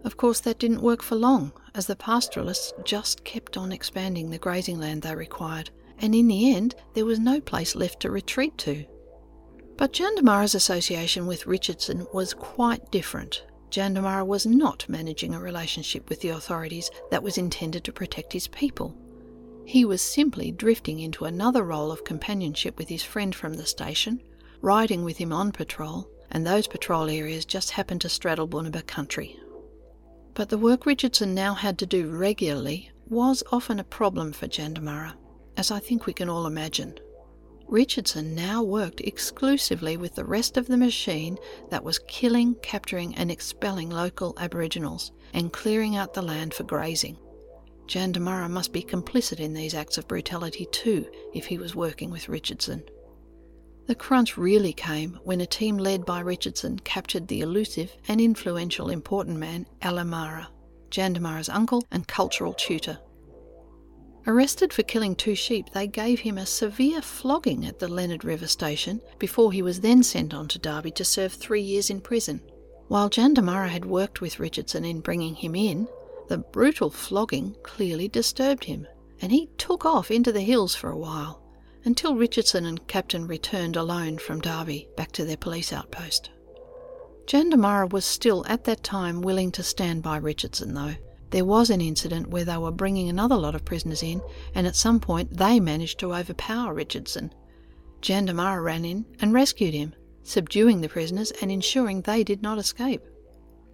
Of 0.07 0.17
course, 0.17 0.39
that 0.43 0.61
didn't 0.61 0.83
work 0.83 1.03
for 1.03 1.17
long, 1.17 1.53
as 1.75 1.89
the 1.89 1.97
pastoralists 1.97 2.73
just 2.85 3.25
kept 3.25 3.57
on 3.57 3.73
expanding 3.73 4.31
the 4.31 4.39
grazing 4.39 4.79
land 4.79 5.03
they 5.03 5.17
required, 5.17 5.71
and 5.99 6.15
in 6.15 6.29
the 6.29 6.55
end, 6.55 6.77
there 6.95 7.05
was 7.05 7.19
no 7.19 7.41
place 7.41 7.75
left 7.75 7.99
to 8.01 8.11
retreat 8.13 8.57
to. 8.59 8.85
But 9.77 9.93
Jandamarra's 9.93 10.55
association 10.55 11.27
with 11.27 11.49
Richardson 11.49 12.07
was 12.13 12.35
quite 12.35 12.93
different. 12.93 13.43
Jandamarra 13.73 14.25
was 14.25 14.47
not 14.47 14.89
managing 14.89 15.35
a 15.35 15.41
relationship 15.41 16.09
with 16.09 16.21
the 16.21 16.29
authorities 16.29 16.89
that 17.11 17.25
was 17.25 17.37
intended 17.37 17.83
to 17.83 17.93
protect 17.93 18.33
his 18.33 18.47
people. 18.47 18.97
He 19.65 19.85
was 19.85 20.01
simply 20.01 20.53
drifting 20.53 21.01
into 21.01 21.25
another 21.25 21.65
role 21.65 21.91
of 21.91 22.05
companionship 22.05 22.79
with 22.79 22.89
his 22.89 23.03
friend 23.03 23.35
from 23.35 23.55
the 23.55 23.67
station, 23.67 24.23
riding 24.63 25.03
with 25.03 25.17
him 25.17 25.33
on 25.33 25.51
patrol, 25.51 26.09
and 26.31 26.47
those 26.47 26.69
patrol 26.69 27.11
areas 27.11 27.45
just 27.45 27.73
happened 27.73 28.03
to 28.03 28.09
straddle 28.09 28.47
Bunuba 28.47 28.87
country. 28.87 29.37
But 30.37 30.51
the 30.51 30.59
work 30.59 30.85
Richardson 30.85 31.35
now 31.35 31.55
had 31.55 31.79
to 31.79 31.87
do 31.87 32.11
regularly 32.11 32.91
was 33.09 33.43
often 33.51 33.81
a 33.81 33.85
problem 33.85 34.35
for 34.35 34.47
Jandamarra, 34.47 35.15
as 35.57 35.71
I 35.71 35.79
think 35.79 36.05
we 36.05 36.13
can 36.13 36.29
all 36.29 36.47
imagine. 36.47 36.99
Richardson 37.67 38.35
now 38.35 38.63
worked 38.63 39.01
exclusively 39.01 39.97
with 39.97 40.15
the 40.15 40.27
rest 40.27 40.59
of 40.59 40.67
the 40.67 40.77
machine 40.77 41.39
that 41.71 41.83
was 41.83 41.99
killing, 42.01 42.55
capturing, 42.57 43.15
and 43.15 43.31
expelling 43.31 43.89
local 43.89 44.35
Aboriginals 44.37 45.11
and 45.33 45.55
clearing 45.55 45.97
out 45.97 46.13
the 46.13 46.21
land 46.21 46.53
for 46.53 46.65
grazing. 46.65 47.17
Jandamarra 47.87 48.51
must 48.51 48.75
be 48.75 48.83
complicit 48.83 49.41
in 49.41 49.55
these 49.55 49.75
acts 49.75 49.97
of 49.97 50.07
brutality 50.07 50.67
too 50.71 51.09
if 51.33 51.47
he 51.47 51.57
was 51.57 51.75
working 51.75 52.11
with 52.11 52.29
Richardson. 52.29 52.85
The 53.87 53.95
crunch 53.95 54.37
really 54.37 54.73
came 54.73 55.21
when 55.23 55.41
a 55.41 55.47
team 55.47 55.79
led 55.79 56.05
by 56.05 56.21
Richardson 56.21 56.81
captured 56.81 57.29
the 57.29 57.41
elusive 57.41 57.95
and 58.09 58.21
influential 58.21 58.91
important 58.91 59.39
man 59.39 59.67
Ellemarra, 59.81 60.49
Jandamarra's 60.91 61.49
uncle 61.49 61.85
and 61.93 62.09
cultural 62.09 62.53
tutor. 62.55 62.99
Arrested 64.27 64.73
for 64.73 64.83
killing 64.83 65.15
two 65.15 65.37
sheep, 65.37 65.71
they 65.71 65.87
gave 65.87 66.19
him 66.19 66.37
a 66.37 66.47
severe 66.47 67.01
flogging 67.01 67.65
at 67.65 67.79
the 67.79 67.87
Lennard 67.87 68.25
River 68.25 68.49
station 68.49 69.01
before 69.21 69.53
he 69.53 69.63
was 69.63 69.81
then 69.81 70.03
sent 70.03 70.35
on 70.35 70.49
to 70.49 70.59
Derby 70.59 70.91
to 70.91 71.05
serve 71.05 71.33
three 71.33 71.63
years 71.63 71.89
in 71.89 72.01
prison. 72.01 72.41
While 72.89 73.09
Jandamarra 73.09 73.69
had 73.69 73.85
worked 73.85 74.21
with 74.21 74.41
Richardson 74.41 74.85
in 74.85 75.01
bringing 75.01 75.37
him 75.37 75.55
in, 75.55 75.87
the 76.27 76.39
brutal 76.39 76.91
flogging 76.91 77.55
clearly 77.63 78.09
disturbed 78.09 78.65
him, 78.65 78.85
and 79.23 79.31
he 79.31 79.49
took 79.59 79.85
off 79.85 80.11
into 80.11 80.33
the 80.33 80.41
hills 80.41 80.75
for 80.75 80.91
a 80.91 80.99
while, 80.99 81.41
until 81.87 82.15
Richardson 82.15 82.67
and 82.67 82.87
Captain 82.87 83.27
returned 83.27 83.77
alone 83.77 84.19
from 84.19 84.41
Derby 84.41 84.89
back 84.97 85.13
to 85.13 85.25
their 85.25 85.39
police 85.39 85.73
outpost. 85.73 86.29
Jandamarra 87.27 87.91
was 87.91 88.05
still 88.05 88.45
at 88.47 88.65
that 88.65 88.85
time 88.85 89.23
willing 89.23 89.51
to 89.53 89.63
stand 89.63 90.03
by 90.03 90.19
Richardson, 90.19 90.75
though. 90.75 90.97
There 91.31 91.47
was 91.47 91.71
an 91.71 91.81
incident 91.81 92.29
where 92.29 92.45
they 92.45 92.59
were 92.59 92.71
bringing 92.71 93.09
another 93.09 93.37
lot 93.37 93.55
of 93.55 93.65
prisoners 93.65 94.03
in, 94.03 94.21
and 94.55 94.67
at 94.67 94.77
some 94.77 95.01
point 95.01 95.39
they 95.39 95.59
managed 95.59 95.99
to 96.01 96.15
overpower 96.15 96.75
Richardson. 96.75 97.33
Jandamarra 98.03 98.63
ran 98.63 98.85
in 98.85 99.07
and 99.21 99.33
rescued 99.33 99.73
him, 99.73 99.95
subduing 100.23 100.83
the 100.83 100.89
prisoners 100.91 101.31
and 101.41 101.51
ensuring 101.51 102.03
they 102.03 102.23
did 102.23 102.43
not 102.43 102.59
escape 102.59 103.03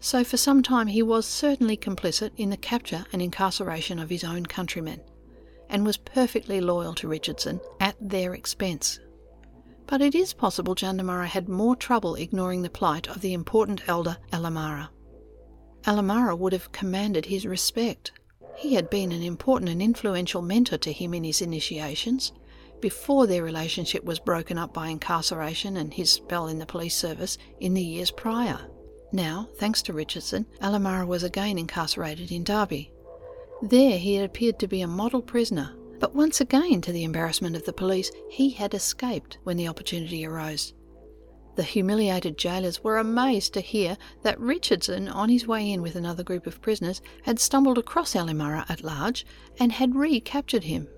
so 0.02 0.24
for 0.24 0.36
some 0.36 0.64
time 0.64 0.88
he 0.88 1.00
was 1.00 1.24
certainly 1.24 1.76
complicit 1.76 2.32
in 2.36 2.50
the 2.50 2.56
capture 2.56 3.06
and 3.12 3.22
incarceration 3.22 4.00
of 4.00 4.10
his 4.10 4.24
own 4.24 4.44
countrymen, 4.44 5.00
and 5.72 5.84
was 5.84 5.96
perfectly 5.96 6.60
loyal 6.60 6.94
to 6.94 7.08
Richardson 7.08 7.60
at 7.80 7.96
their 8.00 8.34
expense. 8.34 9.00
But 9.86 10.00
it 10.00 10.14
is 10.14 10.32
possible 10.32 10.76
Jandamarra 10.76 11.26
had 11.26 11.48
more 11.48 11.74
trouble 11.74 12.14
ignoring 12.14 12.62
the 12.62 12.70
plight 12.70 13.08
of 13.08 13.20
the 13.20 13.32
important 13.32 13.82
elder 13.88 14.18
Ellemarra. 14.32 14.90
Ellemarra 15.84 16.38
would 16.38 16.52
have 16.52 16.70
commanded 16.70 17.26
his 17.26 17.44
respect. 17.44 18.12
He 18.56 18.74
had 18.74 18.90
been 18.90 19.10
an 19.10 19.22
important 19.22 19.70
and 19.70 19.82
influential 19.82 20.42
mentor 20.42 20.78
to 20.78 20.92
him 20.92 21.14
in 21.14 21.24
his 21.24 21.42
initiations, 21.42 22.32
before 22.80 23.26
their 23.26 23.42
relationship 23.42 24.04
was 24.04 24.18
broken 24.18 24.58
up 24.58 24.74
by 24.74 24.88
incarceration 24.88 25.76
and 25.78 25.94
his 25.94 26.10
spell 26.10 26.48
in 26.48 26.58
the 26.58 26.66
police 26.66 26.96
service 26.96 27.38
in 27.60 27.74
the 27.74 27.82
years 27.82 28.10
prior. 28.10 28.58
Now, 29.12 29.48
thanks 29.56 29.82
to 29.82 29.92
Richardson, 29.92 30.46
Ellemarra 30.60 31.06
was 31.06 31.22
again 31.22 31.58
incarcerated 31.58 32.30
in 32.30 32.44
Derby. 32.44 32.92
There 33.62 33.96
he 33.96 34.14
had 34.14 34.24
appeared 34.24 34.58
to 34.58 34.66
be 34.66 34.82
a 34.82 34.88
model 34.88 35.22
prisoner, 35.22 35.76
but 36.00 36.16
once 36.16 36.40
again, 36.40 36.80
to 36.80 36.90
the 36.90 37.04
embarrassment 37.04 37.54
of 37.54 37.64
the 37.64 37.72
police, 37.72 38.10
he 38.28 38.50
had 38.50 38.74
escaped 38.74 39.38
when 39.44 39.56
the 39.56 39.68
opportunity 39.68 40.26
arose. 40.26 40.74
The 41.54 41.62
humiliated 41.62 42.36
jailers 42.36 42.82
were 42.82 42.98
amazed 42.98 43.54
to 43.54 43.60
hear 43.60 43.96
that 44.22 44.40
Richardson, 44.40 45.06
on 45.06 45.28
his 45.28 45.46
way 45.46 45.70
in 45.70 45.80
with 45.80 45.94
another 45.94 46.24
group 46.24 46.48
of 46.48 46.60
prisoners, 46.60 47.00
had 47.22 47.38
stumbled 47.38 47.78
across 47.78 48.16
Ellemarra 48.16 48.64
at 48.68 48.82
large 48.82 49.24
and 49.60 49.70
had 49.70 49.94
recaptured 49.94 50.64
him. 50.64 50.88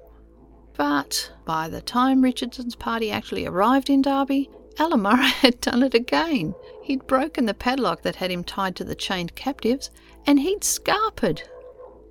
But 0.74 1.32
by 1.44 1.68
the 1.68 1.82
time 1.82 2.22
Richardson's 2.22 2.76
party 2.76 3.10
actually 3.10 3.44
arrived 3.44 3.90
in 3.90 4.00
Derby, 4.00 4.48
Ellemarra 4.76 5.26
had 5.42 5.60
done 5.60 5.82
it 5.82 5.92
again. 5.92 6.54
He'd 6.82 7.06
broken 7.06 7.44
the 7.44 7.52
padlock 7.52 8.00
that 8.02 8.16
had 8.16 8.30
him 8.30 8.42
tied 8.42 8.74
to 8.76 8.84
the 8.84 8.94
chained 8.94 9.34
captives, 9.34 9.90
and 10.26 10.40
he'd 10.40 10.64
scarpered. 10.64 11.42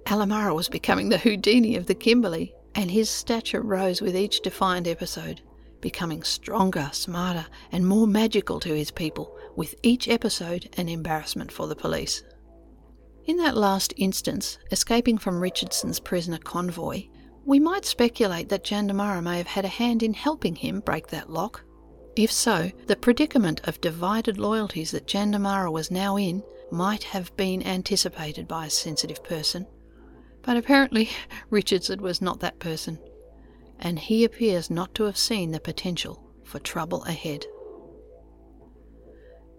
Ellemarra 0.06 0.54
was 0.54 0.70
becoming 0.70 1.10
the 1.10 1.18
Houdini 1.18 1.76
of 1.76 1.88
the 1.88 1.96
Kimberley, 1.96 2.54
and 2.76 2.92
his 2.92 3.10
stature 3.10 3.62
rose 3.62 4.02
with 4.02 4.16
each 4.16 4.42
defiant 4.42 4.88
episode, 4.88 5.42
becoming 5.82 6.24
stronger, 6.24 6.90
smarter, 6.92 7.46
and 7.72 7.88
more 7.88 8.08
magical 8.08 8.60
to 8.60 8.76
his 8.76 8.92
people, 8.92 9.38
with 9.56 9.76
each 9.84 10.08
episode 10.08 10.70
an 10.78 10.90
embarrassment 10.90 11.52
for 11.52 11.68
the 11.68 11.76
police. 11.76 12.24
In 13.26 13.38
that 13.38 13.56
last 13.56 13.94
instance, 13.98 14.58
escaping 14.72 15.18
from 15.18 15.40
Richardson's 15.40 16.00
prisoner 16.00 16.38
convoy, 16.38 17.08
we 17.46 17.60
might 17.60 17.86
speculate 17.86 18.50
that 18.50 18.64
Jandamarra 18.64 19.22
may 19.22 19.38
have 19.38 19.48
had 19.48 19.66
a 19.66 19.70
hand 19.70 20.04
in 20.04 20.14
helping 20.14 20.56
him 20.56 20.82
break 20.82 21.08
that 21.08 21.30
lock. 21.30 21.64
If 22.16 22.32
so, 22.32 22.72
the 22.88 22.96
predicament 22.96 23.62
of 23.64 23.82
divided 23.82 24.38
loyalties 24.38 24.92
that 24.92 25.08
Jandamarra 25.08 25.72
was 25.72 25.90
now 25.90 26.18
in 26.18 26.44
might 26.72 27.04
have 27.04 27.36
been 27.36 27.66
anticipated 27.66 28.48
by 28.48 28.68
a 28.68 28.70
sensitive 28.70 29.24
person. 29.24 29.66
But 30.44 30.58
apparently, 30.58 31.10
Richardson 31.50 32.02
was 32.02 32.22
not 32.22 32.40
that 32.42 32.60
person, 32.60 33.00
and 33.80 33.98
he 33.98 34.24
appears 34.24 34.70
not 34.70 34.94
to 34.96 35.04
have 35.04 35.18
seen 35.18 35.52
the 35.52 35.60
potential 35.60 36.24
for 36.44 36.60
trouble 36.60 37.04
ahead. 37.06 37.46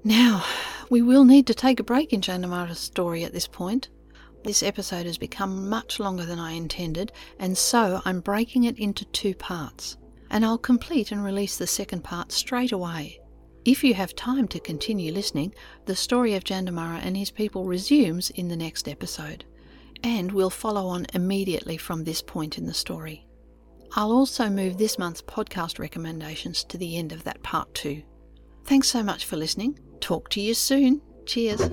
Now, 0.05 0.45
we 0.91 1.03
will 1.03 1.25
need 1.25 1.47
to 1.49 1.55
take 1.55 1.81
a 1.81 1.85
break 1.85 2.13
in 2.13 2.21
Jandamarra's 2.21 2.79
story 2.79 3.25
at 3.25 3.33
this 3.33 3.49
point. 3.49 3.89
This 4.45 4.63
episode 4.63 5.07
has 5.07 5.17
become 5.17 5.69
much 5.69 5.99
longer 5.99 6.27
than 6.27 6.39
I 6.39 6.53
intended, 6.53 7.11
and 7.39 7.57
so 7.57 8.03
I'm 8.05 8.21
breaking 8.21 8.65
it 8.65 8.79
into 8.79 9.07
two 9.07 9.35
parts 9.35 9.97
and 10.35 10.45
I'll 10.45 10.59
complete 10.59 11.13
and 11.13 11.23
release 11.23 11.57
the 11.57 11.67
second 11.67 12.03
part 12.03 12.33
straight 12.33 12.73
away. 12.73 13.21
If 13.65 13.85
you 13.85 13.95
have 13.95 14.17
time 14.17 14.49
to 14.49 14.59
continue 14.59 15.13
listening, 15.13 15.55
the 15.87 15.95
story 15.95 16.35
of 16.35 16.43
Jandamarra 16.43 17.01
and 17.05 17.17
his 17.17 17.31
people 17.31 17.67
resumes 17.67 18.31
in 18.31 18.49
the 18.49 18.57
next 18.57 18.89
episode, 18.89 19.45
and 20.05 20.31
we'll 20.31 20.51
follow 20.51 20.87
on 20.87 21.07
immediately 21.15 21.79
from 21.79 22.05
this 22.05 22.21
point 22.21 22.59
in 22.59 22.67
the 22.67 22.75
story. 22.75 23.27
I'll 23.97 24.13
also 24.13 24.51
move 24.51 24.77
this 24.77 24.99
month's 24.99 25.23
podcast 25.23 25.79
recommendations 25.79 26.63
to 26.65 26.77
the 26.77 26.99
end 26.99 27.11
of 27.13 27.25
that 27.25 27.43
part 27.43 27.73
too. 27.75 28.03
Thanks 28.65 28.89
so 28.89 29.03
much 29.03 29.25
for 29.25 29.37
listening. 29.37 29.79
Talk 30.01 30.29
to 30.31 30.41
you 30.41 30.53
soon. 30.53 31.01
Cheers. 31.25 31.71